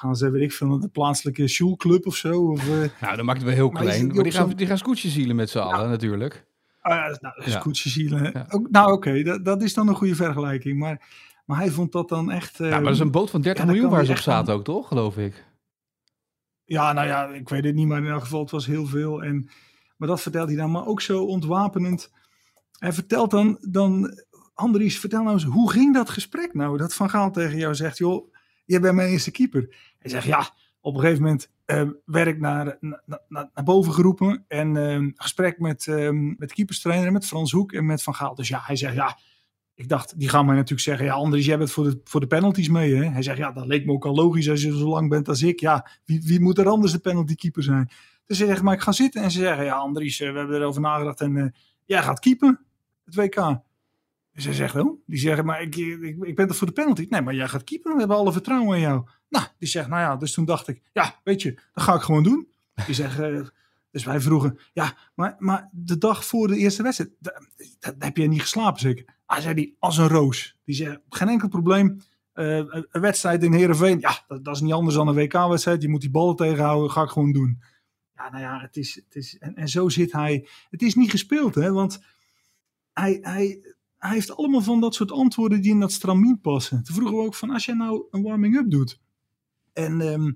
gaan 0.00 0.16
ze, 0.16 0.30
weet 0.30 0.42
ik 0.42 0.52
veel, 0.52 0.66
naar 0.66 0.78
de 0.78 0.88
plaatselijke 0.88 1.48
shoelclub 1.48 2.06
of 2.06 2.16
zo. 2.16 2.42
Of, 2.42 2.68
eh, 2.68 2.90
Nou, 3.00 3.16
dan 3.16 3.24
maakt 3.24 3.38
het 3.38 3.46
wel 3.46 3.56
heel 3.56 3.68
klein. 3.68 4.06
Maar 4.06 4.22
die 4.22 4.32
gaan, 4.32 4.48
die 4.48 4.66
gaan 4.66 4.78
scootjes 4.78 5.12
zielen 5.12 5.36
met 5.36 5.50
z'n 5.50 5.58
allen 5.58 5.90
natuurlijk. 5.90 6.46
Ah 6.80 6.94
nou, 6.94 7.16
dat 7.20 7.82
Ja. 7.82 8.46
Ook, 8.48 8.70
nou, 8.70 8.92
oké, 8.92 9.22
dat, 9.22 9.44
dat 9.44 9.62
is 9.62 9.74
dan 9.74 9.88
een 9.88 9.94
goede 9.94 10.14
vergelijking. 10.14 10.78
Maar, 10.78 11.08
maar 11.44 11.58
hij 11.58 11.70
vond 11.70 11.92
dat 11.92 12.08
dan 12.08 12.30
echt. 12.30 12.58
Ja, 12.58 12.68
maar 12.68 12.82
dat 12.82 12.92
is 12.92 12.98
een 12.98 13.10
boot 13.10 13.30
van 13.30 13.40
30 13.40 13.62
ja, 13.62 13.66
daar 13.66 13.74
miljoen 13.76 13.96
waar 13.96 14.04
ze 14.04 14.12
op 14.12 14.18
zaten 14.18 14.54
ook, 14.54 14.64
toch? 14.64 14.88
Geloof 14.88 15.16
ik. 15.16 15.44
Ja, 16.64 16.92
nou 16.92 17.06
ja, 17.06 17.26
ik 17.26 17.48
weet 17.48 17.64
het 17.64 17.74
niet, 17.74 17.86
maar 17.86 17.98
in 17.98 18.10
elk 18.10 18.20
geval, 18.20 18.40
het 18.40 18.50
was 18.50 18.66
heel 18.66 18.86
veel. 18.86 19.22
En, 19.22 19.50
maar 19.96 20.08
dat 20.08 20.20
vertelt 20.20 20.48
hij 20.48 20.56
dan, 20.56 20.70
maar 20.70 20.86
ook 20.86 21.00
zo 21.00 21.24
ontwapenend. 21.24 22.12
Hij 22.78 22.92
vertelt 22.92 23.30
dan, 23.30 23.58
dan 23.60 24.20
Andries, 24.54 24.98
vertel 24.98 25.22
nou 25.22 25.34
eens, 25.34 25.44
hoe 25.44 25.70
ging 25.70 25.94
dat 25.94 26.10
gesprek 26.10 26.54
nou? 26.54 26.76
Dat 26.76 26.94
Van 26.94 27.10
Gaal 27.10 27.30
tegen 27.30 27.58
jou 27.58 27.74
zegt, 27.74 27.98
joh, 27.98 28.32
jij 28.70 28.80
bent 28.80 28.94
mijn 28.94 29.08
eerste 29.08 29.30
keeper. 29.30 29.76
Hij 30.00 30.10
zegt, 30.10 30.24
ja, 30.24 30.50
op 30.80 30.94
een 30.94 31.00
gegeven 31.00 31.22
moment 31.22 31.50
eh, 31.64 31.88
werd 32.04 32.26
ik 32.26 32.40
naar, 32.40 32.78
naar, 33.28 33.64
boven 33.64 33.92
geroepen. 33.92 34.44
En 34.48 34.76
eh, 34.76 35.12
gesprek 35.14 35.58
met, 35.58 35.86
eh, 35.86 36.10
met 36.36 36.52
keeperstrainer, 36.52 37.12
met 37.12 37.26
Frans 37.26 37.52
Hoek 37.52 37.72
en 37.72 37.86
met 37.86 38.02
Van 38.02 38.14
Gaal. 38.14 38.34
Dus 38.34 38.48
ja, 38.48 38.60
hij 38.62 38.76
zegt, 38.76 38.94
ja, 38.94 39.18
ik 39.80 39.88
dacht, 39.88 40.18
die 40.18 40.28
gaan 40.28 40.46
mij 40.46 40.54
natuurlijk 40.54 40.80
zeggen, 40.80 41.06
ja, 41.06 41.12
Andries, 41.12 41.46
jij 41.46 41.58
bent 41.58 41.70
voor 41.70 41.84
de, 41.84 42.00
voor 42.04 42.20
de 42.20 42.26
penalties 42.26 42.68
mee. 42.68 42.94
Hè? 42.94 43.04
Hij 43.04 43.22
zegt, 43.22 43.38
ja, 43.38 43.52
dat 43.52 43.66
leek 43.66 43.86
me 43.86 43.92
ook 43.92 44.04
al 44.04 44.14
logisch 44.14 44.50
als 44.50 44.62
je 44.62 44.78
zo 44.78 44.88
lang 44.88 45.08
bent 45.08 45.28
als 45.28 45.42
ik. 45.42 45.60
Ja, 45.60 45.86
wie, 46.04 46.22
wie 46.24 46.40
moet 46.40 46.58
er 46.58 46.68
anders 46.68 46.92
de 46.92 46.98
penaltykeeper 46.98 47.62
zijn? 47.62 47.90
Dus 48.26 48.38
hij 48.38 48.46
zegt, 48.46 48.62
maar 48.62 48.74
ik 48.74 48.80
ga 48.80 48.92
zitten. 48.92 49.22
En 49.22 49.30
ze 49.30 49.38
zeggen, 49.38 49.64
ja, 49.64 49.74
Andries, 49.74 50.20
eh, 50.20 50.32
we 50.32 50.38
hebben 50.38 50.56
erover 50.56 50.80
nagedacht 50.80 51.20
en 51.20 51.36
eh, 51.36 51.46
jij 51.84 52.02
gaat 52.02 52.18
keepen, 52.18 52.60
het 53.04 53.14
WK. 53.14 53.60
Dus 54.32 54.44
zegt, 54.56 54.76
oh, 54.76 55.00
die 55.06 55.18
zeggen, 55.18 55.44
maar 55.44 55.62
ik, 55.62 55.76
ik, 55.76 56.16
ik 56.22 56.34
ben 56.36 56.46
toch 56.46 56.56
voor 56.56 56.66
de 56.66 56.72
penalty? 56.72 57.06
Nee, 57.10 57.20
maar 57.22 57.34
jij 57.34 57.48
gaat 57.48 57.64
keepen, 57.64 57.92
we 57.92 57.98
hebben 57.98 58.16
alle 58.16 58.32
vertrouwen 58.32 58.76
in 58.76 58.82
jou. 58.82 59.06
Nou, 59.28 59.46
die 59.58 59.68
zegt, 59.68 59.88
nou 59.88 60.00
ja, 60.00 60.16
dus 60.16 60.32
toen 60.32 60.44
dacht 60.44 60.68
ik, 60.68 60.82
ja, 60.92 61.20
weet 61.24 61.42
je, 61.42 61.54
dat 61.72 61.84
ga 61.84 61.94
ik 61.94 62.00
gewoon 62.00 62.22
doen. 62.22 62.48
Die 62.86 62.94
zegt, 62.94 63.18
eh, 63.18 63.40
dus 63.90 64.04
wij 64.04 64.20
vroegen, 64.20 64.58
ja, 64.72 64.96
maar, 65.14 65.36
maar 65.38 65.68
de 65.72 65.98
dag 65.98 66.24
voor 66.24 66.48
de 66.48 66.56
eerste 66.56 66.82
wedstrijd, 66.82 67.10
da- 67.18 67.42
da- 67.78 67.94
heb 67.98 68.16
je 68.16 68.26
niet 68.28 68.40
geslapen 68.40 68.80
zeker? 68.80 69.04
Hij 69.26 69.40
zei 69.40 69.54
die 69.54 69.76
als 69.78 69.96
een 69.98 70.08
roos. 70.08 70.56
Die 70.64 70.74
zei, 70.74 70.98
geen 71.08 71.28
enkel 71.28 71.48
probleem. 71.48 72.00
Eh, 72.32 72.56
een 72.56 73.00
wedstrijd 73.00 73.42
in 73.42 73.52
Heerenveen, 73.52 74.00
ja, 74.00 74.24
dat, 74.26 74.44
dat 74.44 74.54
is 74.54 74.60
niet 74.60 74.72
anders 74.72 74.94
dan 74.96 75.08
een 75.08 75.14
WK-wedstrijd. 75.14 75.82
Je 75.82 75.88
moet 75.88 76.00
die 76.00 76.10
ballen 76.10 76.36
tegenhouden, 76.36 76.90
ga 76.90 77.02
ik 77.02 77.08
gewoon 77.08 77.32
doen. 77.32 77.62
Ja, 78.14 78.30
nou 78.30 78.42
ja, 78.42 78.60
het 78.60 78.76
is, 78.76 78.94
het 78.94 79.14
is 79.14 79.38
en, 79.38 79.54
en 79.54 79.68
zo 79.68 79.88
zit 79.88 80.12
hij. 80.12 80.48
Het 80.70 80.82
is 80.82 80.94
niet 80.94 81.10
gespeeld, 81.10 81.54
hè, 81.54 81.72
want 81.72 82.02
hij, 82.92 83.18
hij, 83.22 83.74
hij 84.00 84.14
heeft 84.14 84.36
allemaal 84.36 84.62
van 84.62 84.80
dat 84.80 84.94
soort 84.94 85.12
antwoorden 85.12 85.60
die 85.60 85.70
in 85.70 85.80
dat 85.80 85.92
stramien 85.92 86.40
passen. 86.40 86.82
Toen 86.82 86.94
vroegen 86.94 87.16
we 87.16 87.22
ook 87.22 87.34
van, 87.34 87.50
als 87.50 87.64
jij 87.64 87.74
nou 87.74 88.04
een 88.10 88.22
warming-up 88.22 88.70
doet 88.70 89.00
en 89.72 90.00
ehm, 90.00 90.32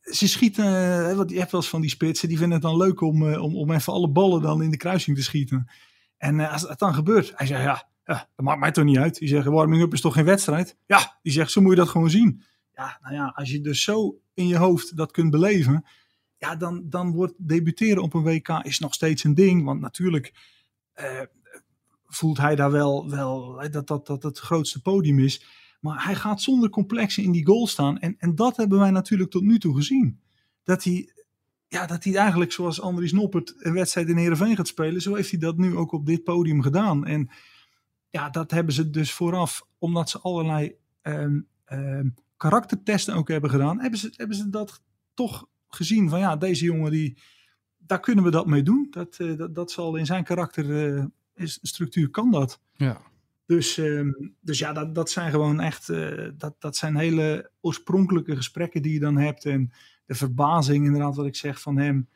ze 0.00 0.28
schieten, 0.28 0.64
eh, 1.08 1.16
want 1.16 1.30
je 1.30 1.38
hebt 1.38 1.50
wel 1.50 1.60
eens 1.60 1.70
van 1.70 1.80
die 1.80 1.90
spitsen, 1.90 2.28
die 2.28 2.38
vinden 2.38 2.58
het 2.58 2.66
dan 2.66 2.76
leuk 2.76 3.00
om, 3.00 3.28
eh, 3.28 3.42
om, 3.42 3.56
om 3.56 3.70
even 3.70 3.92
alle 3.92 4.08
ballen 4.08 4.42
dan 4.42 4.62
in 4.62 4.70
de 4.70 4.76
kruising 4.76 5.16
te 5.16 5.22
schieten. 5.22 5.70
En 6.16 6.40
eh, 6.40 6.52
als 6.52 6.62
het 6.62 6.78
dan 6.78 6.94
gebeurt, 6.94 7.32
hij 7.34 7.46
zegt, 7.46 7.62
ja, 7.62 7.88
ja, 8.04 8.28
dat 8.36 8.44
maakt 8.44 8.60
mij 8.60 8.72
toch 8.72 8.84
niet 8.84 8.98
uit. 8.98 9.18
Die 9.18 9.28
zegt, 9.28 9.46
warming-up 9.46 9.92
is 9.92 10.00
toch 10.00 10.14
geen 10.14 10.24
wedstrijd? 10.24 10.76
Ja, 10.86 11.18
die 11.22 11.32
zegt, 11.32 11.50
zo 11.50 11.60
moet 11.60 11.70
je 11.70 11.76
dat 11.76 11.88
gewoon 11.88 12.10
zien. 12.10 12.42
Ja, 12.74 12.98
nou 13.02 13.14
ja, 13.14 13.32
als 13.34 13.50
je 13.50 13.60
dus 13.60 13.82
zo 13.82 14.20
in 14.34 14.46
je 14.46 14.56
hoofd 14.56 14.96
dat 14.96 15.10
kunt 15.10 15.30
beleven, 15.30 15.84
ja, 16.38 16.56
dan, 16.56 16.82
dan 16.88 17.12
wordt 17.12 17.34
debuteren 17.36 18.02
op 18.02 18.14
een 18.14 18.22
WK 18.22 18.48
is 18.48 18.78
nog 18.78 18.94
steeds 18.94 19.24
een 19.24 19.34
ding. 19.34 19.64
Want 19.64 19.80
natuurlijk 19.80 20.32
eh, 20.92 21.20
voelt 22.14 22.38
hij 22.38 22.56
daar 22.56 22.70
wel, 22.70 23.10
wel 23.10 23.62
dat, 23.70 23.86
dat 23.86 24.06
dat 24.06 24.22
het 24.22 24.38
grootste 24.38 24.82
podium 24.82 25.18
is. 25.18 25.46
Maar 25.80 26.04
hij 26.04 26.14
gaat 26.14 26.42
zonder 26.42 26.70
complexen 26.70 27.22
in 27.22 27.32
die 27.32 27.46
goal 27.46 27.66
staan. 27.66 27.98
En, 27.98 28.14
en 28.18 28.34
dat 28.34 28.56
hebben 28.56 28.78
wij 28.78 28.90
natuurlijk 28.90 29.30
tot 29.30 29.42
nu 29.42 29.58
toe 29.58 29.74
gezien. 29.74 30.20
Dat 30.62 30.84
hij, 30.84 31.12
ja, 31.68 31.86
dat 31.86 32.04
hij 32.04 32.16
eigenlijk 32.16 32.52
zoals 32.52 32.80
Andries 32.80 33.12
Noppert 33.12 33.54
een 33.58 33.72
wedstrijd 33.72 34.08
in 34.08 34.16
Heerenveen 34.16 34.56
gaat 34.56 34.68
spelen. 34.68 35.02
Zo 35.02 35.14
heeft 35.14 35.30
hij 35.30 35.38
dat 35.38 35.56
nu 35.56 35.76
ook 35.76 35.92
op 35.92 36.06
dit 36.06 36.24
podium 36.24 36.62
gedaan. 36.62 37.06
En 37.06 37.30
ja, 38.10 38.30
dat 38.30 38.50
hebben 38.50 38.74
ze 38.74 38.90
dus 38.90 39.12
vooraf, 39.12 39.66
omdat 39.78 40.10
ze 40.10 40.18
allerlei 40.20 40.74
ehm, 41.02 41.40
ehm, 41.64 42.08
karaktertesten 42.36 43.14
ook 43.14 43.28
hebben 43.28 43.50
gedaan. 43.50 43.80
Hebben 43.80 43.98
ze, 43.98 44.12
hebben 44.16 44.36
ze 44.36 44.48
dat 44.48 44.82
toch 45.14 45.46
gezien 45.68 46.08
van 46.08 46.18
ja, 46.18 46.36
deze 46.36 46.64
jongen 46.64 46.90
die, 46.90 47.18
daar 47.78 48.00
kunnen 48.00 48.24
we 48.24 48.30
dat 48.30 48.46
mee 48.46 48.62
doen. 48.62 48.86
Dat, 48.90 49.16
eh, 49.16 49.36
dat, 49.36 49.54
dat 49.54 49.70
zal 49.70 49.96
in 49.96 50.06
zijn 50.06 50.24
karakter 50.24 50.96
eh, 50.96 51.04
is, 51.34 51.58
structuur 51.62 52.10
kan 52.10 52.30
dat. 52.30 52.60
Ja. 52.74 53.00
Dus, 53.46 53.78
ehm, 53.78 54.10
dus 54.40 54.58
ja, 54.58 54.72
dat, 54.72 54.94
dat 54.94 55.10
zijn 55.10 55.30
gewoon 55.30 55.60
echt, 55.60 55.88
eh, 55.88 56.28
dat, 56.36 56.54
dat 56.58 56.76
zijn 56.76 56.96
hele 56.96 57.50
oorspronkelijke 57.60 58.36
gesprekken 58.36 58.82
die 58.82 58.92
je 58.92 59.00
dan 59.00 59.16
hebt. 59.16 59.44
En 59.44 59.70
de 60.06 60.14
verbazing 60.14 60.84
inderdaad 60.84 61.16
wat 61.16 61.26
ik 61.26 61.36
zeg 61.36 61.60
van 61.60 61.76
hem. 61.78 62.08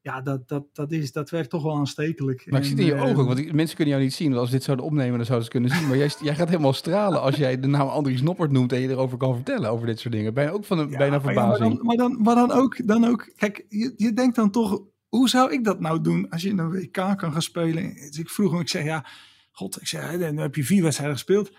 Ja, 0.00 0.20
dat, 0.20 0.48
dat, 0.48 0.64
dat, 0.72 0.92
is, 0.92 1.12
dat 1.12 1.30
werkt 1.30 1.50
toch 1.50 1.62
wel 1.62 1.76
aanstekelijk. 1.76 2.50
Maar 2.50 2.60
ik 2.60 2.66
zie 2.66 2.74
het 2.76 2.84
in 2.86 2.94
je 2.94 3.00
ogen, 3.02 3.24
want 3.24 3.36
die- 3.36 3.54
mensen 3.54 3.76
kunnen 3.76 3.94
jou 3.94 4.06
niet 4.06 4.14
zien. 4.16 4.28
Want 4.28 4.40
Als 4.40 4.48
ze 4.48 4.54
dit 4.54 4.64
zouden 4.64 4.86
opnemen, 4.86 5.16
dan 5.16 5.24
zouden 5.26 5.44
ze 5.46 5.52
kunnen 5.52 5.70
zien. 5.70 5.88
Maar 5.88 5.96
jij, 5.96 6.10
jij 6.22 6.34
gaat 6.34 6.48
helemaal 6.48 6.72
stralen 6.72 7.20
als 7.20 7.36
jij 7.36 7.60
de 7.60 7.66
naam 7.66 7.88
Andries 7.88 8.22
Noppert 8.22 8.50
noemt 8.50 8.72
en 8.72 8.80
je 8.80 8.88
erover 8.88 9.18
kan 9.18 9.34
vertellen 9.34 9.70
over 9.70 9.86
dit 9.86 9.98
soort 10.00 10.14
dingen. 10.14 10.34
Bijna 10.34 10.50
ook 10.50 10.64
van 10.64 10.78
een 10.78 10.90
Ja, 10.90 10.96
bijna 10.98 11.18
maar 11.18 11.34
ja, 11.34 11.40
maar 11.46 11.56
verbazing. 11.56 11.76
dan, 11.76 11.86
maar, 11.86 11.96
dan, 11.96 12.22
maar 12.22 12.34
dan 12.34 12.50
ook, 12.52 12.86
dan 12.86 13.04
ook 13.04 13.30
kijk, 13.36 13.64
je, 13.68 13.92
je 13.96 14.12
denkt 14.12 14.36
dan 14.36 14.50
toch, 14.50 14.82
hoe 15.08 15.28
zou 15.28 15.52
ik 15.52 15.64
dat 15.64 15.80
nou 15.80 16.00
doen 16.00 16.30
als 16.30 16.42
je 16.42 16.48
in 16.48 16.58
een 16.58 16.70
WK 16.70 16.92
kan 16.92 17.32
gaan 17.32 17.42
spelen? 17.42 17.94
Dus 17.94 18.18
ik 18.18 18.30
vroeg 18.30 18.50
hem, 18.50 18.60
ik 18.60 18.68
zeg 18.68 18.84
ja, 18.84 19.06
god, 19.50 19.80
ik 19.80 19.88
hè, 19.88 20.18
dan 20.18 20.36
heb 20.36 20.54
je 20.54 20.64
vier 20.64 20.82
wedstrijden 20.82 21.16
gespeeld. 21.16 21.52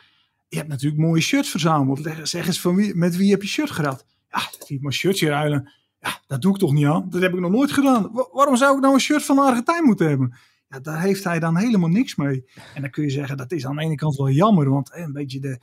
Je 0.48 0.58
hebt 0.58 0.70
natuurlijk 0.70 1.01
mooie 1.01 1.22
shirts 1.22 1.50
verzameld. 1.50 2.10
Zeg 2.24 2.48
eens, 2.48 2.62
van 2.62 2.98
met 2.98 3.15
wie 3.15 3.32
heb 3.32 3.41
je 3.41 3.48
shirt 3.48 3.72
gehad? 3.72 4.06
Ja, 4.29 4.39
dat 4.60 4.70
ik 4.70 4.82
mijn 4.82 4.94
shirtje 4.94 5.29
ruilen. 5.29 5.72
Ja, 6.00 6.22
dat 6.27 6.41
doe 6.41 6.53
ik 6.53 6.60
toch 6.60 6.74
niet 6.74 6.86
aan? 6.86 7.10
Dat 7.10 7.22
heb 7.22 7.34
ik 7.34 7.39
nog 7.39 7.51
nooit 7.51 7.72
gedaan. 7.72 8.12
Wa- 8.12 8.29
waarom 8.32 8.56
zou 8.56 8.75
ik 8.75 8.82
nou 8.82 8.94
een 8.94 9.00
shirt 9.00 9.24
van 9.25 9.39
Argentijn 9.39 9.84
moeten 9.84 10.08
hebben? 10.08 10.38
Ja, 10.70 10.79
daar 10.79 11.01
heeft 11.01 11.24
hij 11.24 11.39
dan 11.39 11.58
helemaal 11.58 11.89
niks 11.89 12.15
mee. 12.15 12.46
En 12.74 12.82
dan 12.82 12.91
kun 12.91 13.03
je 13.03 13.10
zeggen, 13.10 13.38
dat 13.38 13.51
is 13.51 13.65
aan 13.65 13.75
de 13.75 13.82
ene 13.82 13.96
kant 13.96 14.15
wel 14.15 14.29
jammer, 14.29 14.70
want 14.70 14.89
een 14.94 15.12
beetje 15.13 15.39
de, 15.39 15.60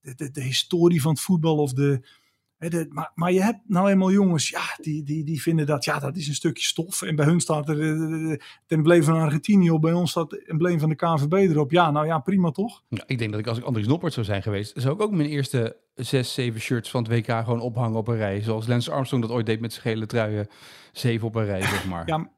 de, 0.00 0.14
de, 0.14 0.30
de 0.30 0.42
historie 0.42 1.02
van 1.02 1.12
het 1.12 1.20
voetbal 1.20 1.56
of 1.56 1.72
de, 1.72 2.08
De- 2.58 2.86
maar, 2.88 3.10
maar 3.14 3.32
je 3.32 3.42
hebt 3.42 3.58
nou 3.66 3.90
eenmaal 3.90 4.12
jongens, 4.12 4.48
ja, 4.48 4.62
die, 4.80 5.02
die, 5.02 5.24
die 5.24 5.42
vinden 5.42 5.66
dat, 5.66 5.84
ja, 5.84 5.98
dat 5.98 6.16
is 6.16 6.28
een 6.28 6.34
stukje 6.34 6.64
stof. 6.64 7.02
En 7.02 7.16
bij 7.16 7.26
hun 7.26 7.40
staat 7.40 7.68
er 7.68 7.80
eh, 7.80 8.28
het 8.30 8.42
embleem 8.66 9.02
van 9.02 9.14
Argentinië 9.20 9.70
op, 9.70 9.80
bij 9.80 9.92
ons 9.92 10.10
staat 10.10 10.30
het 10.30 10.48
embleem 10.48 10.78
van 10.78 10.88
de 10.88 10.94
KVB 10.94 11.32
erop. 11.32 11.70
Ja, 11.70 11.90
nou 11.90 12.06
ja, 12.06 12.18
prima 12.18 12.50
toch? 12.50 12.82
Ja, 12.88 13.02
ik 13.06 13.18
denk 13.18 13.30
dat 13.30 13.40
ik 13.40 13.46
als 13.46 13.58
ik 13.58 13.64
Andries 13.64 13.86
Noppert 13.86 14.12
zou 14.12 14.26
zijn 14.26 14.42
geweest, 14.42 14.72
zou 14.76 14.94
ik 14.94 15.00
ook 15.00 15.12
mijn 15.12 15.28
eerste 15.28 15.76
zes, 15.94 16.34
zeven 16.34 16.60
shirts 16.60 16.90
van 16.90 17.02
het 17.02 17.12
WK 17.12 17.44
gewoon 17.44 17.60
ophangen 17.60 17.98
op 17.98 18.08
een 18.08 18.16
rij. 18.16 18.42
Zoals 18.42 18.66
Lance 18.66 18.90
Armstrong 18.90 19.22
dat 19.22 19.32
ooit 19.32 19.46
deed 19.46 19.60
met 19.60 19.72
zijn 19.72 19.84
gele 19.94 20.06
truien. 20.06 20.48
Zeven 20.92 21.26
op 21.26 21.34
een 21.34 21.44
rij, 21.44 21.62
zeg 21.62 21.86
maar. 21.86 22.06
Ja, 22.06 22.30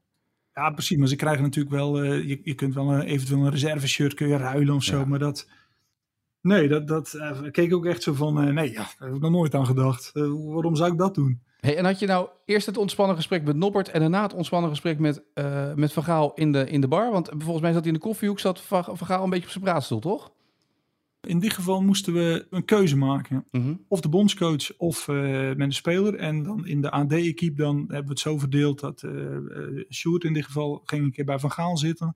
ja 0.53 0.69
precies. 0.69 0.97
Maar 0.97 1.07
ze 1.07 1.15
krijgen 1.15 1.43
natuurlijk 1.43 1.75
wel, 1.75 2.01
eh, 2.01 2.27
je, 2.27 2.39
je 2.43 2.53
kunt 2.53 2.73
wel 2.73 2.91
een, 2.91 3.01
eventueel 3.01 3.45
een 3.45 3.51
reserve-shirt 3.51 4.13
kun 4.13 4.27
je 4.27 4.37
ruilen 4.37 4.75
of 4.75 4.83
zo. 4.83 4.99
Ja. 4.99 5.05
Maar 5.05 5.19
dat, 5.19 5.47
nee, 6.41 6.67
dat, 6.67 6.87
dat 6.87 7.13
eh, 7.13 7.41
keek 7.51 7.73
ook 7.73 7.85
echt 7.85 8.03
zo 8.03 8.13
van, 8.13 8.41
eh, 8.41 8.53
nee, 8.53 8.71
ja, 8.71 8.87
daar 8.97 9.07
heb 9.07 9.15
ik 9.15 9.21
nog 9.21 9.31
nooit 9.31 9.55
aan 9.55 9.65
gedacht. 9.65 10.09
Eh, 10.13 10.23
waarom 10.23 10.75
zou 10.75 10.91
ik 10.91 10.97
dat 10.97 11.15
doen? 11.15 11.41
Hey, 11.59 11.77
en 11.77 11.85
had 11.85 11.99
je 11.99 12.05
nou 12.05 12.29
eerst 12.45 12.65
het 12.65 12.77
ontspannen 12.77 13.15
gesprek 13.15 13.43
met 13.43 13.55
Noppert 13.55 13.89
en 13.89 13.99
daarna 13.99 14.21
het 14.21 14.33
ontspannen 14.33 14.69
gesprek 14.69 14.99
met, 14.99 15.23
met 15.75 15.93
Van 15.93 16.03
Gaal 16.03 16.33
in 16.33 16.51
de, 16.51 16.69
in 16.69 16.81
de 16.81 16.87
bar? 16.87 17.11
Want 17.11 17.29
volgens 17.37 17.61
mij 17.61 17.71
zat 17.71 17.83
hij 17.83 17.91
in 17.91 17.99
de 17.99 18.05
koffiehoek, 18.05 18.39
zat 18.39 18.61
Van 18.61 18.83
Van 18.83 19.07
Gaal 19.07 19.23
een 19.23 19.29
beetje 19.29 19.45
op 19.45 19.51
zijn 19.51 19.63
praatstoel, 19.63 19.99
toch? 19.99 20.31
In 21.21 21.39
dit 21.39 21.53
geval 21.53 21.81
moesten 21.81 22.13
we 22.13 22.47
een 22.49 22.65
keuze 22.65 22.97
maken. 22.97 23.45
Mhm. 23.51 23.73
of 23.87 24.01
de 24.01 24.09
bondscoach 24.09 24.77
of 24.77 25.07
met 25.07 25.59
een 25.59 25.73
speler. 25.73 26.15
En 26.15 26.43
dan 26.43 26.65
in 26.65 26.81
de 26.81 26.91
AD-equipe 26.91 27.61
dan 27.61 27.77
hebben 27.77 28.03
we 28.03 28.09
het 28.09 28.19
zo 28.19 28.37
verdeeld 28.37 28.79
dat 28.79 29.03
Sjoerd 29.89 30.23
in 30.23 30.33
dit 30.33 30.45
geval 30.45 30.81
ging 30.85 31.03
een 31.03 31.11
keer 31.11 31.25
bij 31.25 31.39
Van 31.39 31.51
Gaal 31.51 31.77
zitten. 31.77 32.15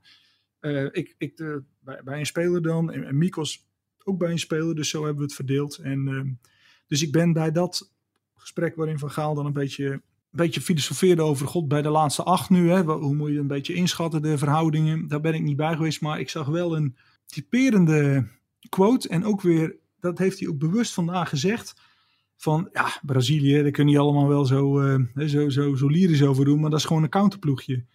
Ik 0.91 1.15
ik 1.17 1.35
bij, 1.79 2.01
bij 2.03 2.19
een 2.19 2.25
speler 2.25 2.61
dan 2.61 2.91
en, 2.91 3.03
en 3.03 3.17
Mikos 3.17 3.65
ook 4.05 4.17
bij 4.17 4.31
een 4.31 4.39
speler. 4.39 4.75
Dus 4.75 4.89
zo 4.89 4.99
hebben 4.99 5.17
we 5.17 5.23
het 5.23 5.35
verdeeld. 5.35 5.77
En, 5.77 6.07
ehm, 6.07 6.29
dus 6.87 7.01
ik 7.01 7.11
ben 7.11 7.33
bij 7.33 7.51
dat 7.51 7.91
gesprek 8.35 8.75
waarin 8.75 8.99
Van 8.99 9.11
Gaal 9.11 9.35
dan 9.35 9.45
een 9.45 9.53
beetje, 9.53 9.91
een 9.91 10.01
beetje 10.31 10.61
filosofeerde 10.61 11.21
over 11.21 11.47
God 11.47 11.67
bij 11.67 11.81
de 11.81 11.89
laatste 11.89 12.23
acht 12.23 12.49
nu. 12.49 12.69
Hè, 12.69 12.83
hoe 12.83 13.15
moet 13.15 13.31
je 13.31 13.39
een 13.39 13.47
beetje 13.47 13.73
inschatten 13.73 14.21
de 14.21 14.37
verhoudingen. 14.37 15.07
Daar 15.07 15.21
ben 15.21 15.33
ik 15.33 15.41
niet 15.41 15.57
bij 15.57 15.75
geweest. 15.75 16.01
Maar 16.01 16.19
ik 16.19 16.29
zag 16.29 16.47
wel 16.47 16.75
een 16.75 16.95
typerende 17.25 18.27
quote. 18.69 19.09
En 19.09 19.25
ook 19.25 19.41
weer, 19.41 19.75
dat 19.99 20.17
heeft 20.17 20.39
hij 20.39 20.47
ook 20.47 20.57
bewust 20.57 20.93
vandaag 20.93 21.29
gezegd 21.29 21.73
van 22.37 22.69
ja, 22.73 22.99
Brazilië, 23.01 23.61
daar 23.61 23.71
kun 23.71 23.87
je 23.87 23.99
allemaal 23.99 24.27
wel 24.27 24.45
zo, 24.45 24.81
hè, 25.13 25.27
zo, 25.27 25.49
zo, 25.49 25.75
zo 25.75 25.87
lyrisch 25.87 26.23
over 26.23 26.45
doen, 26.45 26.59
maar 26.59 26.69
dat 26.69 26.79
is 26.79 26.85
gewoon 26.85 27.03
een 27.03 27.09
counterploegje. 27.09 27.85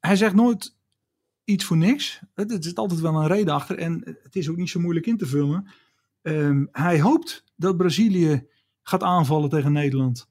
Hij 0.00 0.16
zegt 0.16 0.34
nooit 0.34 0.76
iets 1.46 1.64
voor 1.64 1.76
niks. 1.76 2.20
Het, 2.34 2.50
het 2.50 2.64
zit 2.64 2.78
altijd 2.78 3.00
wel 3.00 3.14
een 3.14 3.26
reden 3.26 3.54
achter 3.54 3.78
en 3.78 4.18
het 4.22 4.36
is 4.36 4.48
ook 4.48 4.56
niet 4.56 4.70
zo 4.70 4.80
moeilijk 4.80 5.06
in 5.06 5.16
te 5.16 5.26
vullen. 5.26 5.66
Ehm, 6.22 6.64
hij 6.72 7.00
hoopt 7.00 7.44
dat 7.56 7.76
Brazilië 7.76 8.46
gaat 8.82 9.02
aanvallen 9.02 9.48
tegen 9.48 9.72
Nederland. 9.72 10.28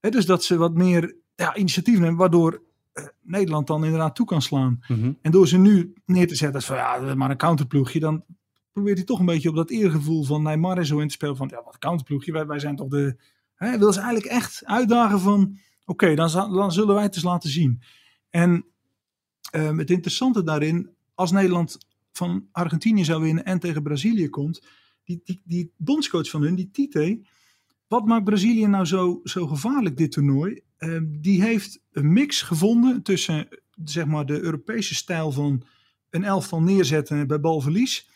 Hè, 0.00 0.10
dus 0.10 0.26
dat 0.26 0.44
ze 0.44 0.56
wat 0.56 0.74
meer 0.74 1.16
ja, 1.34 1.56
initiatief 1.56 1.98
nemen, 1.98 2.16
waardoor 2.16 2.62
eh, 2.92 3.04
Nederland 3.22 3.66
dan 3.66 3.84
inderdaad 3.84 4.14
toe 4.14 4.26
kan 4.26 4.42
slaan. 4.42 4.78
Mhm. 4.88 5.12
En 5.22 5.30
door 5.30 5.48
ze 5.48 5.58
nu 5.58 5.92
neer 6.04 6.28
te 6.28 6.34
zetten 6.34 6.62
van 6.62 6.76
ja, 6.76 7.14
maar 7.14 7.30
een 7.30 7.36
counterploegje, 7.36 8.00
dan 8.00 8.24
probeert 8.72 8.96
hij 8.96 9.06
toch 9.06 9.18
een 9.18 9.26
beetje 9.26 9.48
op 9.48 9.56
dat 9.56 9.70
eergevoel 9.70 10.24
van 10.24 10.42
Neymar 10.42 10.78
en 10.78 10.86
zo 10.86 10.98
in 10.98 11.08
te 11.08 11.12
spelen. 11.12 11.36
Van 11.36 11.48
ja, 11.48 11.62
wat 11.64 11.78
counterploegje, 11.78 12.32
wij, 12.32 12.46
wij 12.46 12.58
zijn 12.58 12.76
toch 12.76 12.88
de. 12.88 13.16
Hij 13.54 13.78
wil 13.78 13.92
ze 13.92 14.00
eigenlijk 14.00 14.32
echt 14.32 14.62
uitdagen 14.64 15.20
van 15.20 15.58
oké, 15.84 16.14
dan, 16.14 16.30
dan 16.32 16.72
zullen 16.72 16.94
wij 16.94 17.02
het 17.02 17.14
eens 17.14 17.24
laten 17.24 17.50
zien. 17.50 17.82
En 18.30 18.64
ehm, 19.50 19.78
het 19.78 19.90
interessante 19.90 20.42
daarin, 20.42 20.90
als 21.14 21.32
Nederland 21.32 21.78
van 22.12 22.48
Argentinië 22.52 23.04
zou 23.04 23.22
winnen 23.22 23.44
en 23.44 23.58
tegen 23.58 23.82
Brazilië 23.82 24.28
komt, 24.28 24.62
die, 25.04 25.20
die, 25.24 25.40
die 25.44 25.72
bondscoach 25.76 26.30
van 26.30 26.42
hun, 26.42 26.54
die 26.54 26.70
Tite, 26.70 27.20
wat 27.88 28.06
maakt 28.06 28.24
Brazilië 28.24 28.66
nou 28.66 28.84
zo, 28.84 29.20
zo 29.24 29.46
gevaarlijk 29.46 29.96
dit 29.96 30.12
toernooi? 30.12 30.60
Ehm, 30.76 31.04
die 31.08 31.42
heeft 31.42 31.80
een 31.92 32.12
mix 32.12 32.42
gevonden 32.42 33.02
tussen 33.02 33.48
zeg 33.84 34.06
maar 34.06 34.26
de 34.26 34.40
Europese 34.40 34.94
stijl 34.94 35.32
van 35.32 35.62
een 36.10 36.24
elftal 36.24 36.62
neerzetten 36.62 37.26
bij 37.26 37.40
balverlies, 37.40 38.08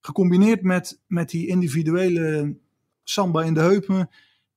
gecombineerd 0.00 0.62
met, 0.62 1.00
met 1.06 1.30
die 1.30 1.46
individuele 1.46 2.56
samba 3.04 3.42
in 3.42 3.54
de 3.54 3.60
heupen 3.60 4.10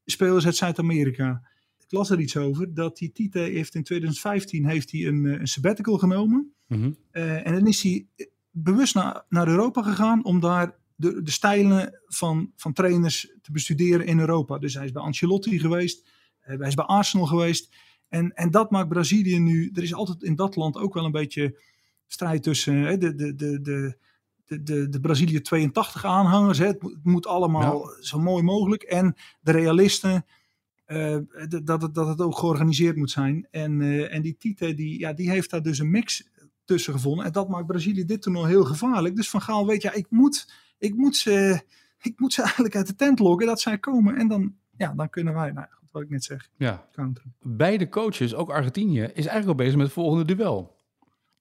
spelers 0.05 0.45
uit 0.45 0.55
Zuid-Amerika. 0.55 1.47
Las 1.93 2.09
er 2.09 2.19
iets 2.19 2.37
over 2.37 2.73
dat 2.73 2.97
die 2.97 3.11
Tite 3.11 3.39
heeft 3.39 3.75
in 3.75 3.83
2015 3.83 4.65
heeft 4.65 4.91
hij 4.91 5.07
een, 5.07 5.25
eh, 5.25 5.39
een 5.39 5.47
sabbatical 5.47 5.97
genomen. 5.97 6.53
Mhm. 6.67 6.91
Eh, 7.11 7.47
en 7.47 7.53
dan 7.53 7.67
is 7.67 7.83
hij 7.83 8.07
bewust 8.51 8.95
naar, 8.95 9.25
naar 9.29 9.47
Europa 9.47 9.81
gegaan 9.81 10.25
om 10.25 10.39
daar 10.39 10.75
de, 10.95 11.21
de 11.21 11.31
stijlen 11.31 11.99
van, 12.05 12.51
van 12.55 12.73
trainers 12.73 13.33
te 13.41 13.51
bestuderen 13.51 14.05
in 14.05 14.19
Europa. 14.19 14.57
Dus 14.57 14.73
hij 14.73 14.85
is 14.85 14.91
bij 14.91 15.01
Ancelotti 15.01 15.59
geweest, 15.59 16.09
eh, 16.39 16.57
hij 16.57 16.67
is 16.67 16.75
bij 16.75 16.85
Arsenal 16.85 17.25
geweest. 17.25 17.75
En, 18.07 18.33
en 18.33 18.51
dat 18.51 18.71
maakt 18.71 18.89
Brazilië 18.89 19.39
nu. 19.39 19.71
Er 19.73 19.83
is 19.83 19.93
altijd 19.93 20.23
in 20.23 20.35
dat 20.35 20.55
land 20.55 20.77
ook 20.77 20.93
wel 20.93 21.05
een 21.05 21.11
beetje 21.11 21.59
strijd 22.07 22.43
tussen 22.43 22.87
eh, 22.87 22.99
de, 22.99 23.15
de, 23.15 23.35
de, 23.35 23.61
de, 23.61 23.97
de, 24.45 24.63
de, 24.63 24.89
de 24.89 24.99
Brazilië 24.99 25.41
82 25.41 26.05
aanhangers. 26.05 26.57
Hè. 26.57 26.65
Het, 26.65 26.81
moet, 26.81 26.93
het 26.93 27.03
moet 27.03 27.27
allemaal 27.27 27.89
zo 27.99 28.19
mooi 28.19 28.43
mogelijk. 28.43 28.83
En 28.83 29.15
de 29.41 29.51
realisten. 29.51 30.25
Eh, 30.85 31.17
dat, 31.63 31.81
het, 31.81 31.93
dat 31.95 32.07
het 32.07 32.21
ook 32.21 32.37
georganiseerd 32.37 32.95
moet 32.95 33.11
zijn. 33.11 33.47
En, 33.51 33.81
eh, 33.81 34.13
en 34.13 34.21
die 34.21 34.37
Tite, 34.37 34.73
die, 34.73 34.99
ja, 34.99 35.13
die 35.13 35.29
heeft 35.29 35.49
daar 35.49 35.61
dus 35.61 35.79
een 35.79 35.91
mix 35.91 36.29
tussen 36.65 36.93
gevonden. 36.93 37.25
En 37.25 37.31
dat 37.31 37.49
maakt 37.49 37.65
Brazilië 37.67 38.05
dit 38.05 38.21
toernooi 38.21 38.47
heel 38.47 38.63
gevaarlijk. 38.63 39.15
Dus 39.15 39.29
Van 39.29 39.41
Gaal 39.41 39.67
weet, 39.67 39.81
ja, 39.81 39.91
ik 39.93 40.05
moet, 40.09 40.53
ik 40.77 40.95
moet, 40.95 41.15
ze, 41.15 41.61
ik 42.01 42.19
moet 42.19 42.33
ze 42.33 42.41
eigenlijk 42.47 42.75
uit 42.75 42.87
de 42.87 42.95
tent 42.95 43.19
lokken. 43.19 43.47
Dat 43.47 43.61
zij 43.61 43.77
komen. 43.77 44.15
En 44.15 44.27
dan, 44.27 44.55
ja, 44.77 44.93
dan 44.95 45.09
kunnen 45.09 45.33
wij, 45.33 45.51
nou, 45.51 45.67
wat 45.91 46.01
ik 46.01 46.09
net 46.09 46.23
zeg, 46.23 46.49
Ja. 46.57 46.87
counteren. 46.91 47.35
Beide 47.41 47.89
coaches, 47.89 48.35
ook 48.35 48.49
Argentinië, 48.49 49.01
is 49.01 49.25
eigenlijk 49.25 49.47
al 49.47 49.55
bezig 49.55 49.75
met 49.75 49.85
het 49.85 49.93
volgende 49.95 50.35
duel. 50.35 50.75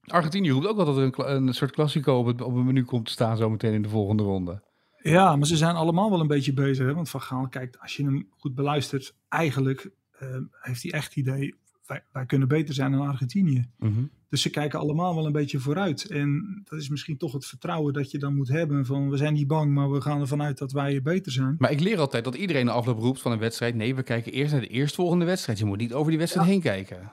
Argentinië 0.03 0.51
roept 0.51 0.67
ook 0.67 0.79
al 0.79 0.85
dat 0.85 0.97
er 0.97 1.27
een, 1.29 1.47
een 1.47 1.55
soort 1.55 1.71
klassico 1.71 2.19
op 2.19 2.27
het, 2.27 2.41
op 2.41 2.55
het 2.55 2.65
menu 2.65 2.85
komt 2.85 3.05
te 3.05 3.13
staan 3.13 3.37
zometeen 3.37 3.73
in 3.73 3.83
de 3.83 3.89
volgende 3.89 4.23
ronde. 4.23 4.63
Ja, 5.03 5.37
maar 5.37 5.47
ze 5.47 5.57
zijn 5.57 5.75
allemaal 5.75 6.11
wel 6.11 6.21
een 6.21 6.27
beetje 6.27 6.53
bezig. 6.53 6.87
Hè? 6.87 6.95
Want 6.95 7.09
Van 7.09 7.21
Gaal, 7.21 7.49
kijkt, 7.49 7.81
als 7.81 7.97
je 7.97 8.05
hem 8.05 8.29
goed 8.39 8.55
beluistert, 8.55 9.15
eigenlijk 9.29 9.91
eh, 10.13 10.29
heeft 10.61 10.83
hij 10.83 10.93
echt 10.93 11.05
het 11.05 11.17
idee 11.17 11.61
wij, 11.87 12.03
wij 12.13 12.27
kunnen 12.27 12.49
beter 12.49 12.75
zijn 12.75 12.93
dan 12.93 13.09
Argentinië. 13.09 13.65
Mhm. 13.79 14.03
Dus 14.29 14.43
ze 14.43 14.51
kijken 14.51 14.79
allemaal 14.79 15.15
wel 15.15 15.27
een 15.27 15.33
beetje 15.33 15.59
vooruit. 15.59 16.05
En 16.05 16.63
dat 16.65 16.81
is 16.81 16.89
misschien 16.89 17.17
toch 17.17 17.33
het 17.33 17.47
vertrouwen 17.47 17.93
dat 17.93 18.11
je 18.11 18.19
dan 18.19 18.35
moet 18.35 18.49
hebben 18.49 18.87
van 18.87 19.11
we 19.11 19.17
zijn 19.17 19.33
niet 19.33 19.47
bang, 19.47 19.75
maar 19.75 19.91
we 19.91 20.01
gaan 20.01 20.21
ervan 20.21 20.43
uit 20.43 20.59
dat 20.59 20.73
wij 20.73 21.03
beter 21.03 21.33
zijn. 21.33 21.55
Maar 21.59 21.71
ik 21.71 21.81
leer 21.81 21.99
altijd 21.99 22.25
dat 22.25 22.35
iedereen 22.35 22.65
de 22.65 22.73
afloop 22.73 22.99
roept 22.99 23.21
van 23.21 23.33
een 23.33 23.39
wedstrijd. 23.39 23.75
Nee, 23.75 23.95
we 23.95 24.03
kijken 24.03 24.33
eerst 24.33 24.53
naar 24.53 24.61
de 24.61 24.67
eerstvolgende 24.67 25.25
wedstrijd. 25.25 25.59
Je 25.59 25.65
moet 25.65 25.79
niet 25.79 25.93
over 25.93 26.11
die 26.11 26.19
wedstrijd 26.19 26.47
heen 26.47 26.61
kijken. 26.61 27.11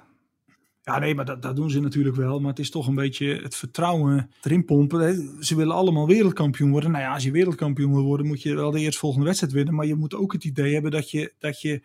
Ja, 0.89 0.99
nee, 0.99 1.15
maar 1.15 1.25
dat, 1.25 1.41
dat 1.41 1.55
doen 1.55 1.69
ze 1.69 1.79
natuurlijk 1.79 2.15
wel. 2.15 2.39
Maar 2.39 2.49
het 2.49 2.59
is 2.59 2.69
toch 2.69 2.87
een 2.87 2.95
beetje 2.95 3.39
het 3.41 3.55
vertrouwen 3.55 4.31
erin 4.41 4.65
pompen. 4.65 4.99
hè. 4.99 5.43
Ze 5.43 5.55
willen 5.55 5.75
allemaal 5.75 6.07
wereldkampioen 6.07 6.71
worden. 6.71 6.91
Nou 6.91 7.03
ja, 7.03 7.13
als 7.13 7.23
je 7.23 7.31
wereldkampioen 7.31 7.93
wil 7.93 8.03
worden, 8.03 8.27
moet 8.27 8.41
je 8.41 8.55
wel 8.55 8.71
de 8.71 8.79
eerstvolgende 8.79 9.25
wedstrijd 9.25 9.53
winnen. 9.53 9.73
Maar 9.75 9.85
je 9.85 9.95
moet 9.95 10.15
ook 10.15 10.33
het 10.33 10.43
idee 10.43 10.73
hebben 10.73 10.91
dat 10.91 11.11
je, 11.11 11.33
dat 11.39 11.61
je, 11.61 11.81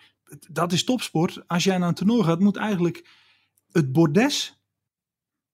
dat 0.50 0.72
is 0.72 0.84
topsport. 0.84 1.42
Als 1.46 1.64
jij 1.64 1.78
naar 1.78 1.88
een 1.88 1.94
toernooi 1.94 2.22
gaat, 2.22 2.40
moet 2.40 2.56
eigenlijk 2.56 3.08
het 3.72 3.92
bordes 3.92 4.60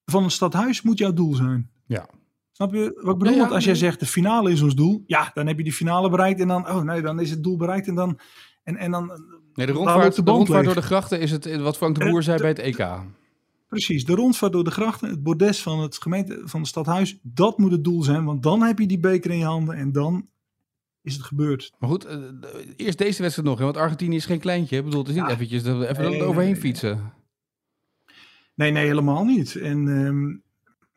van 0.04 0.24
een 0.24 0.30
stadhuis 0.30 0.82
moet 0.82 0.98
jouw 0.98 1.12
doel 1.12 1.34
zijn. 1.34 1.70
Ja. 1.86 2.08
Snap 2.52 2.72
je 2.74 2.98
wat 3.02 3.12
ik 3.12 3.18
bedoel? 3.18 3.34
Ja, 3.34 3.40
Want 3.40 3.52
als 3.52 3.64
jij 3.64 3.74
zegt 3.74 4.00
de 4.00 4.06
finale 4.06 4.50
is 4.50 4.62
ons 4.62 4.74
doel, 4.74 5.02
ja, 5.06 5.30
dan 5.34 5.46
heb 5.46 5.56
je 5.56 5.64
die 5.64 5.72
finale 5.72 6.10
bereikt 6.10 6.40
en 6.40 6.48
dan, 6.48 6.68
oh 6.68 6.82
nee, 6.82 7.02
dan 7.02 7.20
is 7.20 7.30
het 7.30 7.42
doel 7.42 7.56
bereikt 7.56 7.86
en 7.88 7.94
dan, 7.94 8.18
en, 8.64 8.76
en 8.76 8.90
dan, 8.90 9.06
Nee, 9.54 9.66
de 9.66 9.72
rondvaart, 9.72 10.14
de 10.14 10.22
de 10.22 10.30
rondvaart 10.30 10.64
door 10.64 10.74
de 10.74 10.82
grachten 10.82 11.20
is 11.20 11.30
het 11.30 11.56
wat 11.56 11.76
Frank 11.76 11.94
de 11.98 12.04
Eh, 12.04 12.10
Boer 12.10 12.22
zei 12.22 12.38
bij 12.38 12.48
het 12.48 12.58
EK. 12.58 12.78
Precies, 13.70 14.04
de 14.04 14.14
rondvaart 14.14 14.52
door 14.52 14.64
de 14.64 14.70
grachten, 14.70 15.08
het 15.10 15.22
bordes 15.22 15.62
van 15.62 15.80
het 15.80 15.96
gemeente 16.02 16.40
van 16.44 16.60
het 16.60 16.68
stadhuis, 16.68 17.18
dat 17.22 17.58
moet 17.58 17.70
het 17.72 17.84
doel 17.84 18.02
zijn, 18.02 18.24
want 18.24 18.42
dan 18.42 18.62
heb 18.62 18.78
je 18.78 18.86
die 18.86 18.98
beker 18.98 19.30
in 19.30 19.38
je 19.38 19.44
handen 19.44 19.74
en 19.76 19.92
dan 19.92 20.28
is 21.02 21.14
het 21.14 21.22
gebeurd. 21.22 21.72
Maar 21.78 21.88
goed, 21.90 22.04
eh, 22.04 22.18
eerst 22.76 22.98
deze 22.98 23.22
wedstrijd 23.22 23.48
nog. 23.48 23.58
hè, 23.58 23.64
Want 23.64 23.76
Argentinië 23.76 24.16
is 24.16 24.26
geen 24.26 24.38
kleintje. 24.40 24.76
Ik 24.76 24.84
bedoel, 24.84 25.00
het 25.00 25.08
is 25.08 25.14
niet 25.14 25.24
Ja. 25.26 25.30
eventjes 25.30 25.64
even 25.64 26.04
Nee, 26.10 26.18
er 26.20 26.26
overheen 26.26 26.52
nee, 26.52 26.60
fietsen. 26.60 27.12
Nee, 28.54 28.70
nee, 28.70 28.86
helemaal 28.86 29.24
niet. 29.24 29.56
En 29.56 29.88
ehm, 29.88 30.36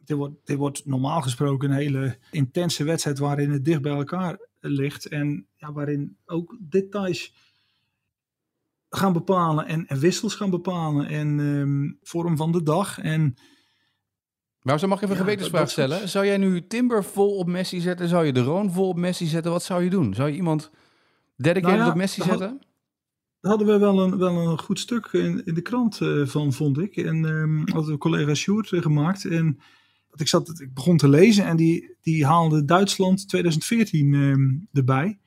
dit, 0.06 0.18
wordt, 0.18 0.36
dit 0.44 0.58
wordt 0.58 0.86
normaal 0.86 1.22
gesproken 1.22 1.70
een 1.70 1.76
hele 1.76 2.18
intense 2.32 2.84
wedstrijd 2.84 3.20
waarin 3.20 3.52
het 3.52 3.66
dicht 3.66 3.82
bij 3.82 3.92
elkaar 3.94 4.40
ligt 4.60 5.06
en 5.08 5.46
ja, 5.56 5.72
waarin 5.72 6.18
ook 6.26 6.58
details 6.60 7.34
gaan 8.96 9.14
bepalen 9.14 9.66
en, 9.68 9.88
en 9.88 10.00
wissels 10.00 10.36
gaan 10.36 10.50
bepalen 10.50 11.08
en 11.08 11.40
ehm, 11.40 12.08
vorm 12.10 12.38
van 12.38 12.52
de 12.52 12.64
dag 12.64 13.00
en 13.00 13.36
Maar 14.62 14.80
zo 14.80 14.88
mag 14.88 14.98
ik 14.98 15.04
even 15.04 15.16
een 15.16 15.24
gewetensvraag 15.24 15.70
stellen. 15.70 16.10
Zou 16.10 16.26
jij 16.26 16.38
nu 16.38 16.68
Timber 16.68 17.04
vol 17.04 17.38
op 17.38 17.48
Messi 17.48 17.80
zetten? 17.80 18.08
Zou 18.08 18.26
je 18.26 18.34
de 18.34 18.42
Roon 18.42 18.72
vol 18.72 18.88
op 18.88 18.98
Messi 18.98 19.26
zetten? 19.26 19.52
Wat 19.52 19.64
zou 19.64 19.84
je 19.84 19.90
doen? 19.90 20.14
Zou 20.14 20.30
je 20.30 20.36
iemand 20.36 20.72
dedicated 21.36 21.76
Nou 21.78 21.84
ja, 21.84 21.90
op 21.92 21.98
Messi 21.98 22.22
had- 22.22 22.30
zetten? 22.30 22.62
Daar 23.40 23.52
hadden 23.52 23.68
we 23.74 23.78
wel 23.80 24.00
een, 24.00 24.18
wel 24.18 24.38
een 24.38 24.60
goed 24.60 24.80
stuk 24.80 25.06
in, 25.12 25.46
in 25.46 25.54
de 25.54 25.62
krant 25.62 26.02
eh, 26.02 26.26
van, 26.26 26.54
vond 26.54 26.78
ik. 26.78 26.96
En 26.96 27.26
ehm 27.26 27.58
hadden 27.72 27.92
we 27.92 27.98
collega 27.98 28.34
Sjoerd 28.34 28.72
eh, 28.72 28.82
gemaakt. 28.82 29.26
En 29.26 29.60
ik, 30.14 30.28
zat, 30.28 30.60
ik 30.60 30.74
begon 30.74 30.98
te 30.98 31.08
lezen 31.10 31.46
en 31.46 31.56
die, 31.56 31.98
die 32.02 32.26
haalde 32.26 32.66
Duitsland 32.66 33.28
2014 33.30 34.14
ehm, 34.14 34.78
erbij. 34.78 35.20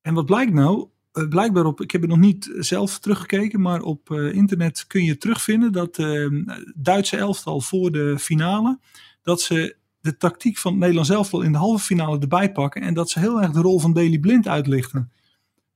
En 0.00 0.14
wat 0.14 0.26
blijkt 0.26 0.52
nou? 0.52 0.88
Eh, 1.18 1.28
blijkbaar 1.28 1.64
op, 1.64 1.80
ik 1.80 1.90
heb 1.90 2.00
het 2.00 2.10
nog 2.10 2.18
niet 2.18 2.50
zelf 2.58 2.98
teruggekeken, 2.98 3.60
maar 3.60 3.80
op 3.80 4.10
eh, 4.10 4.32
internet 4.32 4.86
kun 4.86 5.04
je 5.04 5.16
terugvinden 5.16 5.72
dat 5.72 5.98
ehm 5.98 6.44
Duitse 6.74 7.16
elftal 7.16 7.60
voor 7.60 7.92
de 7.92 8.18
finale, 8.18 8.78
dat 9.22 9.40
ze 9.40 9.76
de 10.00 10.16
tactiek 10.16 10.58
van 10.58 10.70
het 10.70 10.80
Nederlands 10.80 11.10
elftal 11.10 11.42
in 11.42 11.52
de 11.52 11.58
halve 11.58 11.84
finale 11.84 12.18
erbij 12.18 12.52
pakken. 12.52 12.82
En 12.82 12.94
dat 12.94 13.10
ze 13.10 13.18
heel 13.18 13.42
erg 13.42 13.50
de 13.50 13.60
rol 13.60 13.78
van 13.78 13.92
Daley 13.92 14.18
Blind 14.18 14.48
uitlichten 14.48 15.10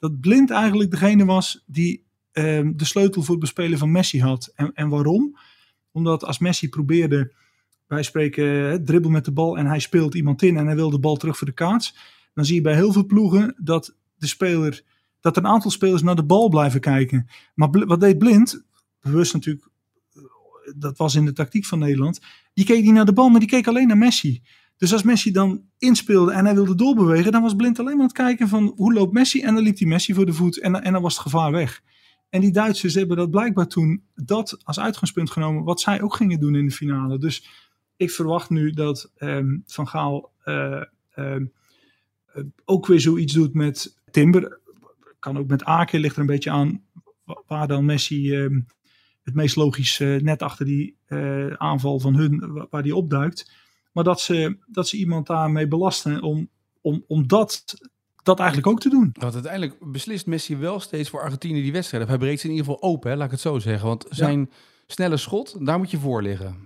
dat 0.02 0.20
Blind 0.20 0.50
eigenlijk 0.50 0.90
degene 0.90 1.24
was 1.24 1.62
die 1.66 2.04
ehm, 2.32 2.72
de 2.76 2.84
sleutel 2.84 3.22
voor 3.22 3.30
het 3.30 3.40
bespelen 3.40 3.78
van 3.78 3.90
Messi 3.90 4.20
had. 4.20 4.52
En, 4.54 4.70
en 4.74 4.88
waarom? 4.88 5.38
Omdat 5.92 6.24
als 6.24 6.38
Messi 6.38 6.68
probeerde, 6.68 7.32
wij 7.86 8.02
spreken 8.02 8.70
eh, 8.72 8.78
dribbel 8.78 9.10
met 9.10 9.24
de 9.24 9.32
bal 9.32 9.58
en 9.58 9.66
hij 9.66 9.78
speelt 9.78 10.14
iemand 10.14 10.42
in 10.42 10.56
en 10.56 10.66
hij 10.66 10.74
wil 10.74 10.90
de 10.90 10.98
bal 10.98 11.16
terug 11.16 11.36
voor 11.36 11.46
de 11.46 11.52
kaats. 11.52 11.96
Dan 12.34 12.44
zie 12.44 12.54
je 12.54 12.60
bij 12.60 12.74
heel 12.74 12.92
veel 12.92 13.06
ploegen 13.06 13.54
dat 13.58 13.94
de 14.14 14.26
speler, 14.26 14.82
dat 15.22 15.36
een 15.36 15.46
aantal 15.46 15.70
spelers 15.70 16.02
naar 16.02 16.16
de 16.16 16.24
bal 16.24 16.48
blijven 16.48 16.80
kijken. 16.80 17.28
Maar 17.54 17.70
wat 17.70 18.00
deed 18.00 18.18
Blind? 18.18 18.64
Bewust 19.00 19.32
natuurlijk, 19.32 19.68
eh, 20.14 20.22
dat 20.76 20.98
was 20.98 21.14
in 21.14 21.24
de 21.24 21.32
tactiek 21.32 21.64
van 21.64 21.78
Nederland. 21.78 22.20
Die 22.54 22.64
keek 22.64 22.82
niet 22.82 22.92
naar 22.92 23.04
de 23.04 23.12
bal, 23.12 23.28
maar 23.28 23.40
die 23.40 23.48
keek 23.48 23.66
alleen 23.66 23.86
naar 23.86 23.98
Messi. 23.98 24.42
Dus 24.76 24.92
als 24.92 25.02
Messi 25.02 25.30
dan 25.30 25.62
inspeelde 25.78 26.32
en 26.32 26.44
hij 26.44 26.54
wilde 26.54 26.74
doorbewegen, 26.74 27.32
dan 27.32 27.42
was 27.42 27.54
Blind 27.54 27.78
alleen 27.78 27.92
maar 27.92 28.00
aan 28.02 28.06
het 28.08 28.16
kijken 28.16 28.48
van 28.48 28.72
hoe 28.76 28.92
loopt 28.92 29.12
Messi. 29.12 29.42
En 29.42 29.54
dan 29.54 29.62
liep 29.62 29.76
die 29.76 29.86
Messi 29.86 30.14
voor 30.14 30.26
de 30.26 30.32
voet 30.32 30.60
en, 30.60 30.82
en 30.82 30.92
dan 30.92 31.02
was 31.02 31.14
het 31.14 31.22
gevaar 31.22 31.52
weg. 31.52 31.82
En 32.28 32.40
die 32.40 32.52
Duitsers 32.52 32.94
hebben 32.94 33.16
dat 33.16 33.30
blijkbaar 33.30 33.66
toen 33.66 34.02
dat 34.14 34.58
als 34.64 34.80
uitgangspunt 34.80 35.30
genomen, 35.30 35.64
wat 35.64 35.80
zij 35.80 36.02
ook 36.02 36.14
gingen 36.14 36.40
doen 36.40 36.54
in 36.54 36.66
de 36.66 36.72
finale. 36.72 37.18
Dus 37.18 37.48
ik 37.96 38.10
verwacht 38.10 38.50
nu 38.50 38.70
dat 38.70 39.10
ehm, 39.16 39.58
Van 39.66 39.88
Gaal 39.88 40.32
eh, 40.44 40.82
ehm, 41.14 41.44
eh, 42.26 42.42
ook 42.64 42.86
weer 42.86 43.00
zoiets 43.00 43.32
doet 43.32 43.54
met 43.54 43.98
Timber. 44.10 44.60
Kan 45.22 45.38
ook 45.38 45.46
met 45.48 45.64
Aken, 45.64 46.00
ligt 46.00 46.14
er 46.14 46.20
een 46.20 46.26
beetje 46.26 46.50
aan 46.50 46.82
wa- 47.24 47.42
waar 47.46 47.68
dan 47.68 47.84
Messi 47.84 48.34
ehm, 48.34 48.60
het 49.22 49.34
meest 49.34 49.56
logisch 49.56 49.98
net 49.98 50.42
achter 50.42 50.66
die 50.66 50.96
eh, 51.06 51.46
aanval 51.46 52.00
van 52.00 52.14
hun, 52.14 52.52
wa- 52.52 52.66
waar 52.70 52.82
die 52.82 52.96
opduikt. 52.96 53.52
Maar 53.92 54.04
dat 54.04 54.20
ze, 54.20 54.56
dat 54.66 54.88
ze 54.88 54.96
iemand 54.96 55.26
daarmee 55.26 55.68
belasten 55.68 56.22
om, 56.22 56.48
om, 56.80 57.04
om 57.06 57.26
dat, 57.26 57.64
dat 58.22 58.38
eigenlijk 58.38 58.68
ook 58.68 58.80
te 58.80 58.88
doen. 58.88 59.10
Want 59.12 59.34
uiteindelijk 59.34 59.90
beslist 59.92 60.26
Messi 60.26 60.56
wel 60.56 60.80
steeds 60.80 61.10
voor 61.10 61.20
Argentinië 61.20 61.62
die 61.62 61.72
wedstrijd. 61.72 62.02
Of 62.02 62.08
hij 62.08 62.18
breekt 62.18 62.40
ze 62.40 62.46
in 62.48 62.52
ieder 62.52 62.66
geval 62.66 62.82
open, 62.90 63.10
hè, 63.10 63.16
laat 63.16 63.24
ik 63.26 63.30
het 63.32 63.40
zo 63.40 63.58
zeggen. 63.58 63.88
Want 63.88 64.06
zijn 64.10 64.50
snelle 64.86 65.16
schot, 65.16 65.66
daar 65.66 65.78
moet 65.78 65.90
je 65.90 65.98
voor 65.98 66.22
liggen. 66.22 66.56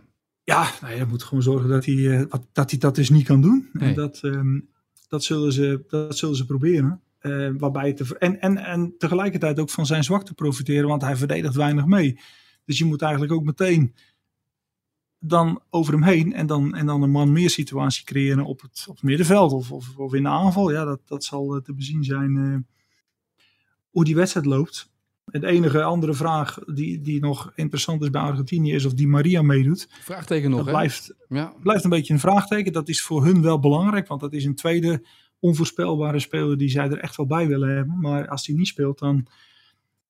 Ja, 0.45 0.71
nou, 0.81 0.95
je 0.95 1.05
moet 1.05 1.23
gewoon 1.23 1.43
zorgen 1.43 1.69
dat 1.69 1.85
hij, 1.85 2.19
eh, 2.21 2.25
dat, 2.53 2.71
hij 2.71 2.79
dat 2.79 2.95
dus 2.95 3.11
niet 3.11 3.27
kan 3.27 3.41
doen. 3.41 3.69
Nee. 3.73 3.89
En 3.89 3.95
dat, 3.95 4.19
ehm, 4.23 4.61
dat, 5.09 5.25
zullen 5.25 5.53
ze, 5.53 5.85
dat 5.89 6.19
zullen 6.19 6.37
ze 6.37 6.47
proberen. 6.47 7.01
Eh, 7.19 7.49
waarbij 7.59 7.87
het 7.89 7.97
te- 7.97 8.19
en, 8.19 8.41
en, 8.41 8.59
en 8.59 8.95
tegelijkertijd 8.99 9.61
ook 9.61 9.71
van 9.71 9.87
zijn 9.87 10.05
zwakte 10.05 10.35
profiteren, 10.35 10.89
want 10.89 11.03
hij 11.03 11.17
verdedigt 11.17 11.55
weinig 11.55 11.87
mee. 11.87 12.19
Dus 12.65 12.79
je 12.79 12.85
moet 12.85 13.03
eigenlijk 13.03 13.33
ook 13.33 13.45
meteen 13.45 13.95
dan 15.19 15.63
over 15.71 15.93
hem 15.93 16.03
heen 16.03 16.33
en 16.33 16.47
dan, 16.47 16.75
en 16.75 16.87
dan 16.87 17.03
een 17.03 17.11
man 17.11 17.33
meer 17.33 17.51
situatie 17.51 18.05
creëren 18.05 18.45
op 18.45 18.61
het, 18.61 18.85
op 18.89 18.95
het 18.95 19.05
middenveld 19.05 19.53
of, 19.53 19.73
of, 19.73 19.97
of 19.97 20.15
in 20.15 20.23
de 20.23 20.29
aanval. 20.29 20.71
Ja, 20.73 20.85
dat, 20.85 21.01
dat 21.05 21.25
zal 21.25 21.55
eh, 21.55 21.63
te 21.63 21.75
bezien 21.75 22.05
zijn 22.05 22.37
eh, 22.37 22.75
hoe 23.91 24.05
die 24.05 24.15
wedstrijd 24.15 24.47
loopt. 24.47 24.91
En 25.27 25.41
de 25.41 25.47
enige 25.47 25.83
andere 25.83 26.15
vraag 26.15 26.59
die, 26.67 27.01
die 27.01 27.21
nog 27.21 27.53
interessant 27.55 28.03
is 28.03 28.11
bij 28.11 28.21
Argentinië 28.21 28.73
is 28.73 28.85
of 28.85 28.95
Di 28.95 29.07
Maria 29.07 29.43
meedoet. 29.43 29.89
Vraagteken 30.01 30.49
nog, 30.51 30.59
Dat 30.59 30.67
hè? 30.67 30.73
blijft, 30.73 31.15
Ja. 31.29 31.55
blijft 31.63 31.85
een 31.85 31.91
beetje 31.91 32.13
een 32.13 32.21
vraagteken. 32.21 32.73
Dat 32.73 32.89
is 32.89 33.03
voor 33.03 33.25
hun 33.25 33.43
wel 33.43 33.59
belangrijk, 33.61 34.07
want 34.09 34.21
dat 34.21 34.33
is 34.33 34.45
een 34.45 34.55
tweede 34.55 35.05
onvoorspelbare 35.41 36.19
speler 36.19 36.59
die 36.59 36.69
zij 36.69 36.91
er 36.91 36.99
echt 36.99 37.17
wel 37.17 37.27
bij 37.27 37.47
willen 37.47 37.77
hebben. 37.77 38.01
Maar 38.01 38.29
als 38.29 38.45
die 38.45 38.57
niet 38.57 38.67
speelt, 38.67 38.99
dan, 38.99 39.27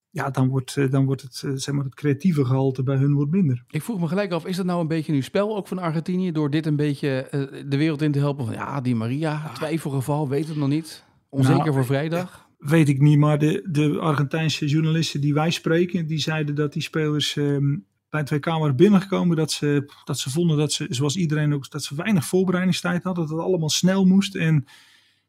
ja, 0.09 0.29
dan, 0.29 0.47
wordt, 0.47 0.77
eh, 0.77 0.91
dan 0.91 1.05
wordt 1.05 1.21
het, 1.21 1.41
eh, 1.45 1.51
zeg 1.55 1.75
maar, 1.75 1.83
het 1.83 1.95
creatieve 1.95 2.45
gehalte 2.45 2.83
bij 2.83 2.95
hun 2.95 3.13
wordt 3.13 3.31
minder. 3.31 3.63
Ik 3.69 3.81
vroeg 3.81 3.99
me 3.99 4.07
gelijk 4.07 4.31
af, 4.31 4.45
is 4.45 4.55
dat 4.55 4.65
nou 4.65 4.81
een 4.81 4.87
beetje 4.87 5.11
nu 5.11 5.21
spel 5.21 5.55
ook 5.55 5.67
van 5.67 5.79
Argentinië? 5.79 6.31
Door 6.31 6.49
dit 6.49 6.65
een 6.65 6.75
beetje 6.75 7.09
eh, 7.09 7.41
de 7.67 7.77
wereld 7.77 8.01
in 8.01 8.11
te 8.11 8.19
helpen 8.19 8.45
van 8.45 8.53
ja, 8.53 8.81
die 8.81 8.95
Maria, 8.95 9.51
twijfelgeval, 9.53 10.29
weet 10.29 10.47
het 10.47 10.57
nog 10.57 10.69
niet. 10.69 11.03
Onzeker 11.29 11.57
Nou, 11.57 11.73
voor 11.73 11.85
vrijdag. 11.85 12.45
Weet 12.57 12.89
ik 12.89 13.01
niet, 13.01 13.17
maar 13.17 13.37
de, 13.37 13.67
de 13.71 13.99
Argentijnse 13.99 14.65
journalisten 14.65 15.21
die 15.21 15.33
wij 15.33 15.51
spreken, 15.51 16.07
die 16.07 16.19
zeiden 16.19 16.55
dat 16.55 16.73
die 16.73 16.81
spelers 16.81 17.35
ehm, 17.35 17.77
bij 18.09 18.19
het 18.19 18.29
WK 18.29 18.45
waren 18.45 18.75
binnengekomen. 18.75 19.37
Dat 19.37 19.51
ze, 19.51 19.91
dat 20.03 20.19
ze 20.19 20.29
vonden 20.29 20.57
dat 20.57 20.71
ze, 20.71 20.85
zoals 20.89 21.15
iedereen 21.15 21.53
ook, 21.53 21.69
dat 21.69 21.83
ze 21.83 21.95
weinig 21.95 22.25
voorbereidingstijd 22.25 23.03
hadden. 23.03 23.27
Dat 23.27 23.37
het 23.37 23.45
allemaal 23.45 23.69
snel 23.69 24.05
moest. 24.05 24.35
En, 24.35 24.65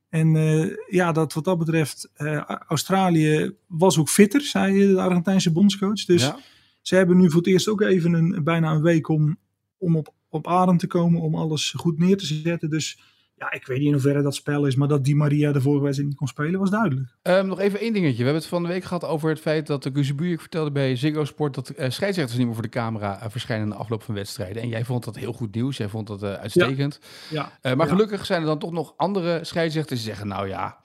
en 0.09 0.37
eh, 0.37 0.77
ja, 0.87 1.13
dat 1.13 1.33
wat 1.33 1.45
dat 1.45 1.59
betreft, 1.59 2.11
eh, 2.15 2.43
Australië 2.47 3.55
was 3.67 3.99
ook 3.99 4.09
fitter, 4.09 4.41
zei 4.41 4.87
de 4.87 5.01
Argentijnse 5.01 5.53
bondscoach. 5.53 6.05
Dus 6.05 6.23
ja. 6.23 6.39
ze 6.81 6.95
hebben 6.95 7.17
nu 7.17 7.31
voor 7.31 7.41
het 7.41 7.47
eerst 7.47 7.69
ook 7.69 7.81
even 7.81 8.13
een, 8.13 8.45
bijna 8.45 8.73
een 8.73 8.83
week 8.83 9.09
om, 9.09 9.39
om 9.79 9.97
op, 9.97 10.15
op 10.29 10.47
adem 10.47 10.77
te 10.77 10.87
komen, 10.87 11.21
om 11.21 11.35
alles 11.35 11.71
goed 11.77 11.99
neer 11.99 12.17
te 12.17 12.27
zetten. 12.27 12.71
Dus 12.71 12.99
ja, 13.39 13.53
ik 13.53 13.67
weet 13.67 13.79
niet 13.79 13.87
in 13.87 13.93
hoeverre 13.93 14.23
dat 14.23 14.35
spel 14.35 14.67
is, 14.67 14.75
maar 14.77 14.89
dat 14.89 15.05
Di 15.05 15.15
Maria 15.15 15.53
de 15.53 15.61
vorige 15.61 15.83
wedstrijd 15.83 16.09
niet 16.11 16.19
kon 16.19 16.29
spelen 16.29 16.61
was 16.61 16.71
duidelijk. 16.71 17.09
Ehm, 17.23 17.47
nog 17.47 17.61
even 17.61 17.81
één 17.81 17.93
dingetje. 17.93 18.17
We 18.17 18.23
hebben 18.23 18.41
het 18.41 18.51
van 18.51 18.63
de 18.63 18.69
week 18.69 18.85
gehad 18.85 19.05
over 19.05 19.29
het 19.29 19.41
feit 19.41 19.67
dat 19.67 19.83
de 19.83 19.91
Guzebuurk 19.95 20.41
vertelde 20.41 20.71
bij 20.71 20.97
Ziggo 20.97 21.25
Sport 21.25 21.55
dat 21.55 21.69
eh, 21.69 21.91
scheidsrechters 21.91 22.37
niet 22.39 22.47
meer 22.47 22.55
voor 22.55 22.65
de 22.65 22.69
camera 22.71 23.21
eh, 23.21 23.31
verschijnen 23.31 23.65
in 23.67 23.73
de 23.73 23.79
afloop 23.79 24.03
van 24.03 24.15
wedstrijden. 24.15 24.63
En 24.63 24.69
jij 24.69 24.85
vond 24.85 25.05
dat 25.05 25.17
heel 25.17 25.33
goed 25.33 25.55
nieuws. 25.55 25.77
Jij 25.77 25.89
vond 25.89 26.07
dat 26.07 26.23
eh, 26.23 26.33
uitstekend. 26.33 27.01
Ja, 27.31 27.53
maar 27.63 27.77
Ja. 27.77 27.87
gelukkig 27.87 28.27
zijn 28.27 28.41
er 28.41 28.47
dan 28.47 28.59
toch 28.59 28.73
nog 28.73 28.95
andere 28.97 29.45
scheidsrechters 29.45 30.01
die 30.01 30.09
zeggen, 30.09 30.29
nou 30.29 30.49
ja, 30.49 30.79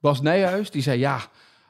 Bas 0.00 0.20
Nijhuis, 0.20 0.70
die 0.70 0.82
zei 0.82 0.98
ja, 0.98 1.20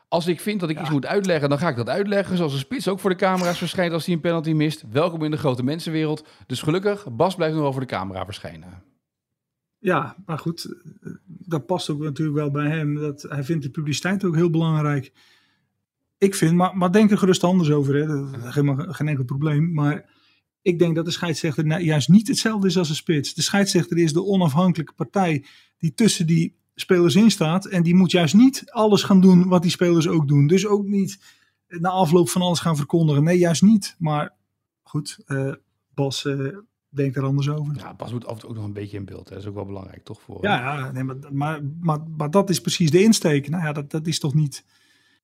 als 0.09 0.27
ik 0.27 0.41
vind 0.41 0.61
dat 0.61 0.71
ik 0.71 0.81
iets 0.81 0.91
moet 0.91 1.07
uitleggen, 1.07 1.49
dan 1.49 1.59
ga 1.59 1.69
ik 1.69 1.77
dat 1.77 1.89
uitleggen. 1.89 2.37
Zoals 2.37 2.53
een 2.53 2.59
spits 2.59 2.89
ook 2.89 3.01
voor 3.01 3.11
de 3.11 3.17
camera's 3.17 3.59
verschijnt 3.59 3.93
als 3.93 4.05
hij 4.07 4.15
een 4.15 4.21
penalty 4.21 4.53
mist. 4.53 4.85
Welkom 4.91 5.23
in 5.25 5.31
de 5.31 5.37
grote 5.37 5.63
mensenwereld. 5.63 6.25
Dus 6.47 6.63
gelukkig, 6.63 7.07
Bas 7.11 7.35
blijft 7.35 7.55
nog 7.55 7.63
wel 7.63 7.73
voor 7.73 7.81
de 7.81 7.87
camera 7.87 8.25
verschijnen. 8.25 8.83
Ja, 9.81 10.17
maar 10.27 10.39
goed, 10.39 10.77
eh, 11.01 11.13
dat 11.27 11.67
past 11.67 11.91
ook 11.91 12.03
natuurlijk 12.03 12.37
wel 12.37 12.51
bij 12.51 12.69
hem. 12.69 12.95
Dat, 12.95 13.23
hij 13.23 13.45
vindt 13.45 13.63
de 13.63 13.71
publiciteit 13.71 14.25
ook 14.25 14.35
heel 14.35 14.51
belangrijk. 14.51 15.13
ik 16.19 16.35
vind, 16.35 16.55
maar, 16.55 16.77
maar 16.77 16.93
denk 16.93 17.11
er 17.11 17.19
gerust 17.19 17.45
anders 17.45 17.71
over. 17.71 17.95
Hè. 17.95 18.07
Dat 18.07 18.47
is 18.47 18.55
helemaal 18.55 18.93
geen 18.93 19.09
enkel 19.09 19.25
probleem. 19.25 19.73
Maar 19.73 20.11
ik 20.63 20.79
denk 20.79 20.95
dat 20.95 21.05
de 21.05 21.11
scheidsrechter 21.11 21.67
nou 21.67 21.83
juist 21.83 22.09
niet 22.09 22.29
hetzelfde 22.29 22.67
is 22.67 22.79
als 22.79 22.89
een 22.89 22.95
spits. 22.95 23.35
De 23.35 23.43
scheidsrechter 23.43 23.99
is 23.99 24.13
de 24.13 24.25
onafhankelijke 24.25 24.93
partij 24.93 25.45
die 25.79 25.95
tussen 25.95 26.27
die 26.27 26.55
spelers 26.75 27.15
in 27.15 27.31
staat. 27.31 27.67
En 27.67 27.83
die 27.83 27.95
moet 27.95 28.11
juist 28.11 28.35
niet 28.35 28.71
alles 28.71 29.03
gaan 29.03 29.21
doen 29.21 29.49
wat 29.49 29.63
die 29.63 29.71
spelers 29.71 30.09
ook 30.09 30.29
doen. 30.29 30.47
Dus 30.47 30.67
ook 30.67 30.87
niet 30.87 31.19
na 31.69 31.89
afloop 31.89 32.29
van 32.29 32.43
alles 32.43 32.61
gaan 32.61 32.77
verkondigen. 32.77 33.25
Nee, 33.25 33.39
juist 33.39 33.63
niet. 33.63 33.97
Maar 33.99 34.35
goed, 34.83 35.19
uh, 35.27 35.55
Bas 35.95 36.25
uh, 36.25 36.57
denkt 36.91 37.17
er 37.17 37.25
anders 37.25 37.49
over. 37.49 37.75
Ja, 37.77 37.95
Bas 37.95 38.13
moet 38.13 38.27
af 38.27 38.33
en 38.35 38.39
toe 38.41 38.49
ook 38.51 38.57
nog 38.57 38.65
een 38.65 38.73
beetje 38.73 38.97
in 38.97 39.05
beeld. 39.05 39.29
Hè. 39.29 39.35
Dat 39.35 39.43
is 39.43 39.49
ook 39.49 39.55
wel 39.55 39.67
belangrijk, 39.67 40.05
toch? 40.05 40.21
Voor, 40.21 40.39
ja, 40.41 40.77
ja 40.77 40.91
nee, 40.93 41.05
maar, 41.05 41.17
maar, 41.31 41.61
maar, 41.81 41.99
maar, 42.17 42.31
dat 42.31 42.51
is 42.51 42.61
precies 42.61 42.91
de 42.91 43.03
insteek. 43.03 43.49
Nou 43.49 43.65
ja, 43.65 43.73
dat, 43.73 43.91
dat 43.91 44.07
is 44.07 44.19
toch 44.19 44.35
niet... 44.35 44.65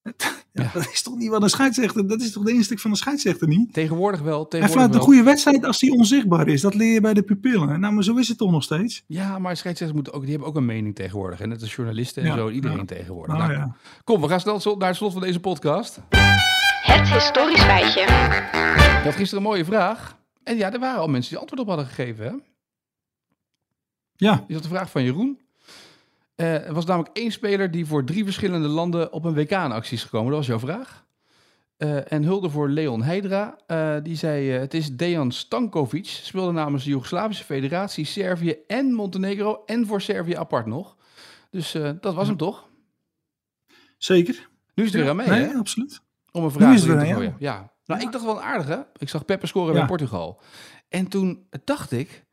Ja, 0.52 0.70
Dat 0.72 0.88
is 0.92 1.02
toch 1.02 1.16
niet 1.16 1.28
wat 1.30 1.42
een 1.42 1.48
scheidsrechter... 1.48 2.08
Dat 2.08 2.20
is 2.20 2.32
toch 2.32 2.44
de 2.44 2.52
insteek 2.52 2.78
van 2.80 2.90
een 2.90 2.96
scheidsrechter 2.96 3.48
niet? 3.48 3.72
Tegenwoordig 3.72 4.20
wel. 4.20 4.48
Tegenwoordig 4.48 4.74
hij 4.74 4.84
fluit 4.88 4.94
een 4.94 5.00
goede 5.08 5.22
wedstrijd 5.22 5.64
als 5.64 5.78
die 5.78 5.92
onzichtbaar 5.92 6.48
is. 6.48 6.60
Dat 6.60 6.74
leer 6.74 6.92
je 6.92 7.00
bij 7.00 7.14
de 7.14 7.22
pupillen. 7.22 7.80
Nou, 7.80 7.94
maar 7.94 8.04
zo 8.04 8.16
is 8.16 8.28
het 8.28 8.38
toch 8.38 8.50
nog 8.50 8.62
steeds? 8.62 9.04
Ja, 9.06 9.38
maar 9.38 9.56
scheidsrechters 9.56 9.92
moeten 9.92 10.12
ook, 10.12 10.20
die 10.22 10.30
hebben 10.30 10.48
ook 10.48 10.56
een 10.56 10.64
mening 10.64 10.94
tegenwoordig. 10.94 11.40
En 11.40 11.48
net 11.48 11.60
als 11.60 11.74
journalisten 11.74 12.22
en 12.22 12.28
Ja, 12.28 12.34
zo. 12.36 12.48
Iedereen 12.50 12.76
ja. 12.76 12.84
tegenwoordig. 12.84 13.36
Nou, 13.36 13.48
Nou, 13.52 13.60
ja. 13.60 13.76
Kom, 14.04 14.20
we 14.20 14.28
gaan 14.28 14.40
snel 14.40 14.60
zo- 14.60 14.76
naar 14.76 14.88
het 14.88 14.96
slot 14.96 15.12
van 15.12 15.22
deze 15.22 15.40
podcast. 15.40 16.00
Het 16.82 17.08
historisch 17.12 17.62
feitje. 17.62 18.00
Je 18.00 19.00
had 19.04 19.14
gisteren 19.14 19.44
een 19.44 19.50
mooie 19.50 19.64
vraag. 19.64 20.15
En 20.46 20.56
ja, 20.56 20.72
er 20.72 20.78
waren 20.78 21.00
al 21.00 21.08
mensen 21.08 21.30
die 21.30 21.38
antwoord 21.38 21.60
op 21.60 21.68
hadden 21.68 21.86
gegeven. 21.86 22.24
Hè? 22.24 22.32
Ja, 24.16 24.44
Je 24.48 24.54
had 24.54 24.62
de 24.62 24.68
vraag 24.68 24.90
van 24.90 25.02
Jeroen. 25.02 25.40
Eh, 26.34 26.66
er 26.66 26.74
was 26.74 26.84
namelijk 26.84 27.16
één 27.16 27.32
speler 27.32 27.70
die 27.70 27.86
voor 27.86 28.04
drie 28.04 28.24
verschillende 28.24 28.68
landen 28.68 29.12
op 29.12 29.24
een 29.24 29.34
WK 29.34 29.50
in 29.50 29.72
actie 29.72 29.96
is 29.96 30.02
gekomen. 30.02 30.28
Dat 30.28 30.36
was 30.36 30.46
jouw 30.46 30.58
vraag. 30.58 31.06
Eh, 31.76 32.12
en 32.12 32.22
hulde 32.22 32.50
voor 32.50 32.68
Leon 32.68 33.02
Heidra. 33.02 33.58
Eh, 33.66 33.96
die 34.02 34.16
zei, 34.16 34.48
het 34.48 34.74
is 34.74 34.96
Dejan 34.96 35.32
Stankovic. 35.32 36.06
Speelde 36.06 36.52
namens 36.52 36.84
de 36.84 36.90
Joegoslavische 36.90 37.44
Federatie, 37.44 38.04
Servië 38.04 38.56
en 38.66 38.92
Montenegro. 38.92 39.62
En 39.64 39.86
voor 39.86 40.00
Servië 40.00 40.34
apart 40.34 40.66
nog. 40.66 40.96
Dus 41.50 41.72
dat 42.00 42.14
was 42.14 42.26
hem 42.28 42.36
toch? 42.36 42.68
zeker. 43.98 44.48
Nu 44.74 44.84
is 44.84 44.92
het 44.92 45.00
weer 45.00 45.10
aan 45.10 45.16
mij, 45.16 45.28
nee, 45.28 45.40
hè? 45.40 45.54
absoluut. 45.54 46.00
Om 46.30 46.44
een 46.44 46.48
Nu 46.48 46.54
vraag 46.54 46.74
is 46.74 46.82
te 46.82 46.96
aan 46.96 47.06
gooien. 47.06 47.36
Ja. 47.38 47.74
Nou, 47.86 48.00
Ja. 48.00 48.06
ik 48.06 48.12
dacht 48.12 48.24
wel 48.24 48.36
een 48.36 48.42
aardige. 48.42 48.86
Ik 48.96 49.08
zag 49.08 49.24
Peppe 49.24 49.46
scoren 49.46 49.72
Ja. 49.72 49.78
bij 49.78 49.88
Portugal. 49.88 50.40
En 50.88 51.08
toen 51.08 51.46
dacht 51.64 51.92
ik, 51.92 52.24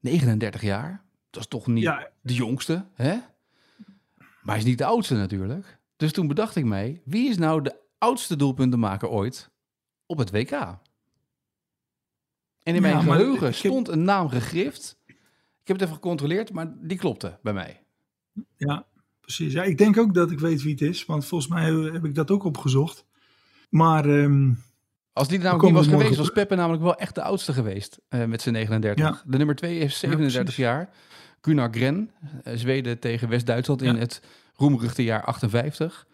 39 0.00 0.62
jaar, 0.62 1.04
dat 1.30 1.42
is 1.42 1.48
toch 1.48 1.66
niet 1.66 1.82
Ja. 1.82 2.10
de 2.20 2.34
jongste, 2.34 2.86
hè? 2.94 3.14
Maar 4.16 4.54
hij 4.54 4.58
is 4.58 4.64
niet 4.64 4.78
de 4.78 4.84
oudste 4.84 5.14
natuurlijk. 5.14 5.78
Dus 5.96 6.12
toen 6.12 6.26
bedacht 6.26 6.56
ik 6.56 6.64
mij, 6.64 7.02
wie 7.04 7.28
is 7.28 7.36
nou 7.38 7.62
de 7.62 7.76
oudste 7.98 8.36
doelpuntenmaker 8.36 9.08
ooit 9.08 9.50
op 10.06 10.18
het 10.18 10.30
WK? 10.30 10.50
En 12.62 12.74
in 12.74 12.82
mijn 12.82 13.02
geheugen 13.02 13.44
heb- 13.46 13.54
stond 13.54 13.88
een 13.88 14.04
naam 14.04 14.28
gegrift. 14.28 14.98
Ik 15.06 15.68
heb 15.68 15.76
het 15.76 15.80
even 15.80 15.94
gecontroleerd, 15.94 16.52
maar 16.52 16.72
die 16.80 16.98
klopte 16.98 17.38
bij 17.42 17.52
mij. 17.52 17.82
Ja, 18.56 18.86
precies. 19.20 19.52
Ja, 19.52 19.62
ik 19.62 19.78
denk 19.78 19.98
ook 19.98 20.14
dat 20.14 20.30
ik 20.30 20.38
weet 20.38 20.62
wie 20.62 20.72
het 20.72 20.80
is. 20.80 21.04
Want 21.04 21.24
volgens 21.26 21.50
mij 21.50 21.70
heb 21.72 22.04
ik 22.04 22.14
dat 22.14 22.30
ook 22.30 22.44
opgezocht. 22.44 23.04
Maar 23.70 24.04
ehm, 24.08 24.52
Als 25.12 25.28
die 25.28 25.38
er 25.38 25.44
namelijk 25.44 25.66
niet 25.66 25.86
was 25.86 25.86
geweest, 26.00 26.16
was. 26.16 26.30
Peppe 26.30 26.54
namelijk 26.54 26.82
wel 26.82 26.96
echt 26.96 27.14
de 27.14 27.22
oudste 27.22 27.52
geweest 27.52 27.98
eh, 28.08 28.24
met 28.24 28.42
zijn 28.42 28.54
39. 28.54 29.04
Ja. 29.04 29.22
De 29.26 29.36
nummer 29.36 29.56
2 29.56 29.78
is 29.78 29.98
37 29.98 30.42
precies. 30.42 30.56
jaar. 30.64 30.88
Gunnar 31.40 31.68
Gren, 31.70 32.10
eh, 32.44 32.56
Zweden 32.56 32.98
tegen 32.98 33.28
West-Duitsland 33.28 33.82
in 33.82 33.96
het 33.96 34.22
roemruchte 34.56 35.04
jaar 35.04 35.24
58. 35.24 36.06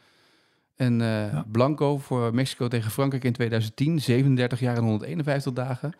En 0.76 0.98
Ja. 0.98 1.44
Blanco 1.52 1.98
voor 1.98 2.34
Mexico 2.34 2.68
tegen 2.68 2.90
Frankrijk 2.90 3.24
in 3.24 3.32
2010, 3.32 4.00
37 4.00 4.60
jaar 4.60 4.76
en 4.76 4.82
151 4.82 5.52
dagen. 5.52 5.92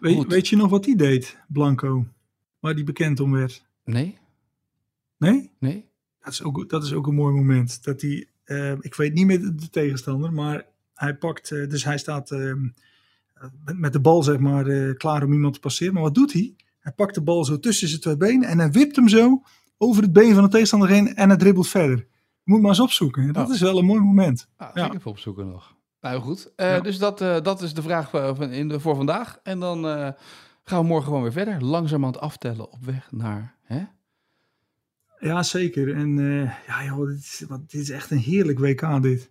weet, 0.00 0.26
weet 0.26 0.48
je 0.48 0.56
nog 0.56 0.70
wat 0.70 0.84
die 0.84 0.96
deed, 0.96 1.38
Blanco? 1.48 2.06
Waar 2.60 2.74
die 2.74 2.84
bekend 2.84 3.20
om 3.20 3.32
werd? 3.32 3.64
Nee? 3.84 4.18
Nee? 5.18 5.50
Nee? 5.58 5.88
Dat 6.20 6.32
is 6.32 6.42
ook, 6.42 6.68
dat 6.68 6.84
is 6.84 6.92
ook 6.92 7.06
een 7.06 7.14
mooi 7.14 7.34
moment. 7.34 7.84
Dat 7.84 8.00
hij, 8.00 8.26
ik 8.80 8.94
weet 8.94 9.12
niet 9.14 9.26
meer 9.26 9.40
de 9.40 9.70
tegenstander, 9.70 10.32
maar 10.32 10.64
hij 11.02 11.14
pakt, 11.16 11.50
eh, 11.50 11.68
dus 11.68 11.84
hij 11.84 11.98
staat 11.98 12.30
ehm, 12.30 12.62
met, 13.64 13.78
met 13.78 13.92
de 13.92 14.00
bal 14.00 14.22
zeg 14.22 14.38
maar 14.38 14.66
eh, 14.66 14.94
klaar 14.96 15.24
om 15.24 15.32
iemand 15.32 15.54
te 15.54 15.60
passeren. 15.60 15.94
Maar 15.94 16.02
wat 16.02 16.14
doet 16.14 16.32
hij? 16.32 16.54
Hij 16.80 16.92
pakt 16.92 17.14
de 17.14 17.22
bal 17.22 17.44
zo 17.44 17.58
tussen 17.58 17.88
zijn 17.88 18.00
twee 18.00 18.16
benen 18.16 18.48
en 18.48 18.58
hij 18.58 18.70
wipt 18.70 18.96
hem 18.96 19.08
zo 19.08 19.42
over 19.78 20.02
het 20.02 20.12
been 20.12 20.34
van 20.34 20.42
de 20.42 20.48
tegenstander 20.50 20.88
heen 20.88 21.14
en 21.14 21.28
hij 21.28 21.38
dribbelt 21.38 21.68
verder. 21.68 22.06
Moet 22.44 22.60
maar 22.60 22.70
eens 22.70 22.80
opzoeken. 22.80 23.32
Dat 23.32 23.46
Oh. 23.48 23.54
is 23.54 23.60
wel 23.60 23.78
een 23.78 23.84
mooi 23.84 24.00
moment. 24.00 24.48
Ah, 24.56 24.70
Ja. 24.74 24.86
ik 24.86 24.94
even 24.94 25.10
opzoeken 25.10 25.46
nog. 25.48 25.74
Nou 26.00 26.20
goed, 26.20 26.52
Eh, 26.56 26.66
Ja. 26.68 26.80
dus 26.80 26.98
dat, 26.98 27.20
eh, 27.20 27.40
dat 27.40 27.62
is 27.62 27.74
de 27.74 27.82
vraag 27.82 28.12
eh, 28.14 28.34
van, 28.34 28.50
in 28.50 28.68
de, 28.68 28.80
voor 28.80 28.96
vandaag. 28.96 29.38
En 29.42 29.60
dan 29.60 29.86
eh, 29.88 30.08
gaan 30.64 30.80
we 30.80 30.86
morgen 30.86 31.06
gewoon 31.06 31.22
weer 31.22 31.32
verder. 31.32 31.64
Langzamerhand 31.64 32.18
aftellen 32.20 32.72
op 32.72 32.84
weg 32.84 33.12
naar... 33.12 33.54
Hè? 33.62 33.82
Ja, 35.20 35.42
zeker. 35.42 35.94
En 35.94 36.18
eh, 36.18 36.52
ja, 36.66 36.84
joh, 36.84 37.06
dit, 37.06 37.18
is, 37.18 37.44
wat, 37.48 37.70
dit 37.70 37.80
is 37.80 37.90
echt 37.90 38.10
een 38.10 38.18
heerlijk 38.18 38.58
WK 38.58 39.02
dit. 39.02 39.30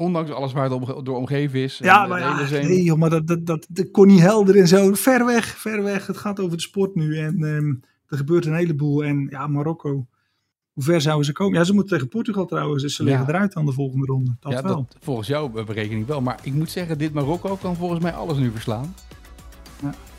Ondanks 0.00 0.30
alles 0.30 0.52
waar 0.52 0.70
het 0.70 1.04
door 1.04 1.16
omgeven 1.16 1.60
is. 1.60 1.78
Ja, 1.78 2.02
En 2.02 2.08
maar 2.08 2.20
ja, 2.20 2.60
nee, 2.60 2.82
joh, 2.82 2.98
maar 2.98 3.10
dat, 3.10 3.26
dat, 3.26 3.46
dat, 3.46 3.66
dat 3.70 3.90
kon 3.90 4.06
niet 4.06 4.20
helder 4.20 4.56
en 4.56 4.68
zo. 4.68 4.94
Ver 4.94 5.24
weg, 5.24 5.46
ver 5.46 5.82
weg. 5.82 6.06
Het 6.06 6.16
gaat 6.16 6.40
over 6.40 6.56
de 6.56 6.62
sport 6.62 6.94
nu. 6.94 7.18
En 7.18 7.42
ehm, 7.44 7.68
er 8.06 8.16
gebeurt 8.16 8.46
een 8.46 8.54
heleboel. 8.54 9.04
En 9.04 9.26
ja, 9.30 9.46
Marokko. 9.46 10.06
Hoe 10.72 10.84
ver 10.84 11.00
zouden 11.00 11.26
ze 11.26 11.32
komen? 11.32 11.58
Ja, 11.58 11.64
ze 11.64 11.72
moeten 11.72 11.90
tegen 11.92 12.08
Portugal 12.08 12.46
trouwens. 12.46 12.82
Dus 12.82 12.96
ze 12.96 13.04
Ja. 13.04 13.08
liggen 13.08 13.28
eruit 13.28 13.54
aan 13.54 13.66
de 13.66 13.72
volgende 13.72 14.06
ronde. 14.06 14.36
Dat 14.40 14.52
ja, 14.52 14.62
wel. 14.62 14.74
dat, 14.74 14.96
volgens 15.00 15.28
jouw 15.28 15.48
berekening 15.48 16.06
wel. 16.06 16.20
Maar 16.20 16.38
ik 16.42 16.52
moet 16.52 16.70
zeggen, 16.70 16.98
dit 16.98 17.12
Marokko 17.12 17.56
kan 17.56 17.76
volgens 17.76 18.00
mij 18.00 18.12
alles 18.12 18.38
nu 18.38 18.50
verslaan. 18.50 18.94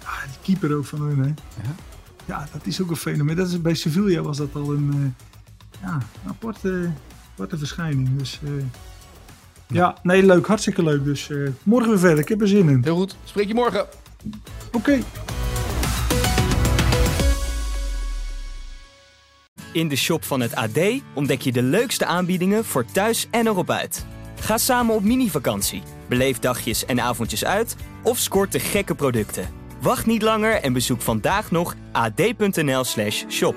Ah, 0.04 0.24
die 0.24 0.38
keeper 0.42 0.78
ook 0.78 0.86
van 0.86 1.02
hun, 1.02 1.20
hè. 1.20 1.28
Ja. 1.28 1.76
Ja, 2.26 2.48
dat 2.52 2.66
is 2.66 2.82
ook 2.82 2.90
een 2.90 2.96
fenomeen. 2.96 3.36
Dat 3.36 3.48
is, 3.48 3.62
bij 3.62 3.74
Sevilla 3.74 4.22
was 4.22 4.38
dat 4.38 4.56
al 4.56 4.74
een 4.74 4.90
eh, 4.94 5.82
ja, 5.82 5.94
een 5.94 6.30
aparte, 6.30 6.92
aparte 7.32 7.58
verschijning. 7.58 8.18
Dus 8.18 8.40
eh, 8.44 8.50
ja, 9.74 9.98
nee, 10.04 10.26
leuk. 10.26 10.48
Hartstikke 10.48 10.84
leuk. 10.84 11.04
Dus 11.04 11.30
eh, 11.30 11.38
morgen 11.64 11.90
weer 11.90 12.00
verder. 12.00 12.20
Ik 12.20 12.28
heb 12.30 12.42
er 12.42 12.48
zin 12.48 12.70
in. 12.70 12.82
Heel 12.84 12.96
goed, 12.96 13.16
spreek 13.24 13.48
je 13.48 13.54
morgen. 13.54 13.86
Oké. 14.72 15.00
In 19.74 19.88
de 19.88 19.96
shop 19.96 20.24
van 20.24 20.42
het 20.42 20.56
AD 20.56 20.80
ontdek 21.14 21.42
je 21.42 21.52
de 21.52 21.62
leukste 21.62 22.06
aanbiedingen 22.06 22.66
voor 22.66 22.86
thuis 22.86 23.28
en 23.32 23.48
erop 23.48 23.70
uit. 23.70 24.06
Ga 24.40 24.58
samen 24.58 24.96
op 24.96 25.04
mini-vakantie, 25.04 25.84
beleef 26.08 26.40
dagjes 26.40 26.86
en 26.86 27.00
avondjes 27.00 27.46
uit 27.46 27.76
of 28.04 28.18
scoort 28.18 28.52
de 28.52 28.60
gekke 28.60 28.96
producten. 28.96 29.48
Wacht 29.82 30.06
niet 30.06 30.22
langer 30.22 30.54
en 30.54 30.74
bezoek 30.74 31.02
vandaag 31.02 31.52
nog 31.52 31.76
ad.nl/shop. 31.92 33.56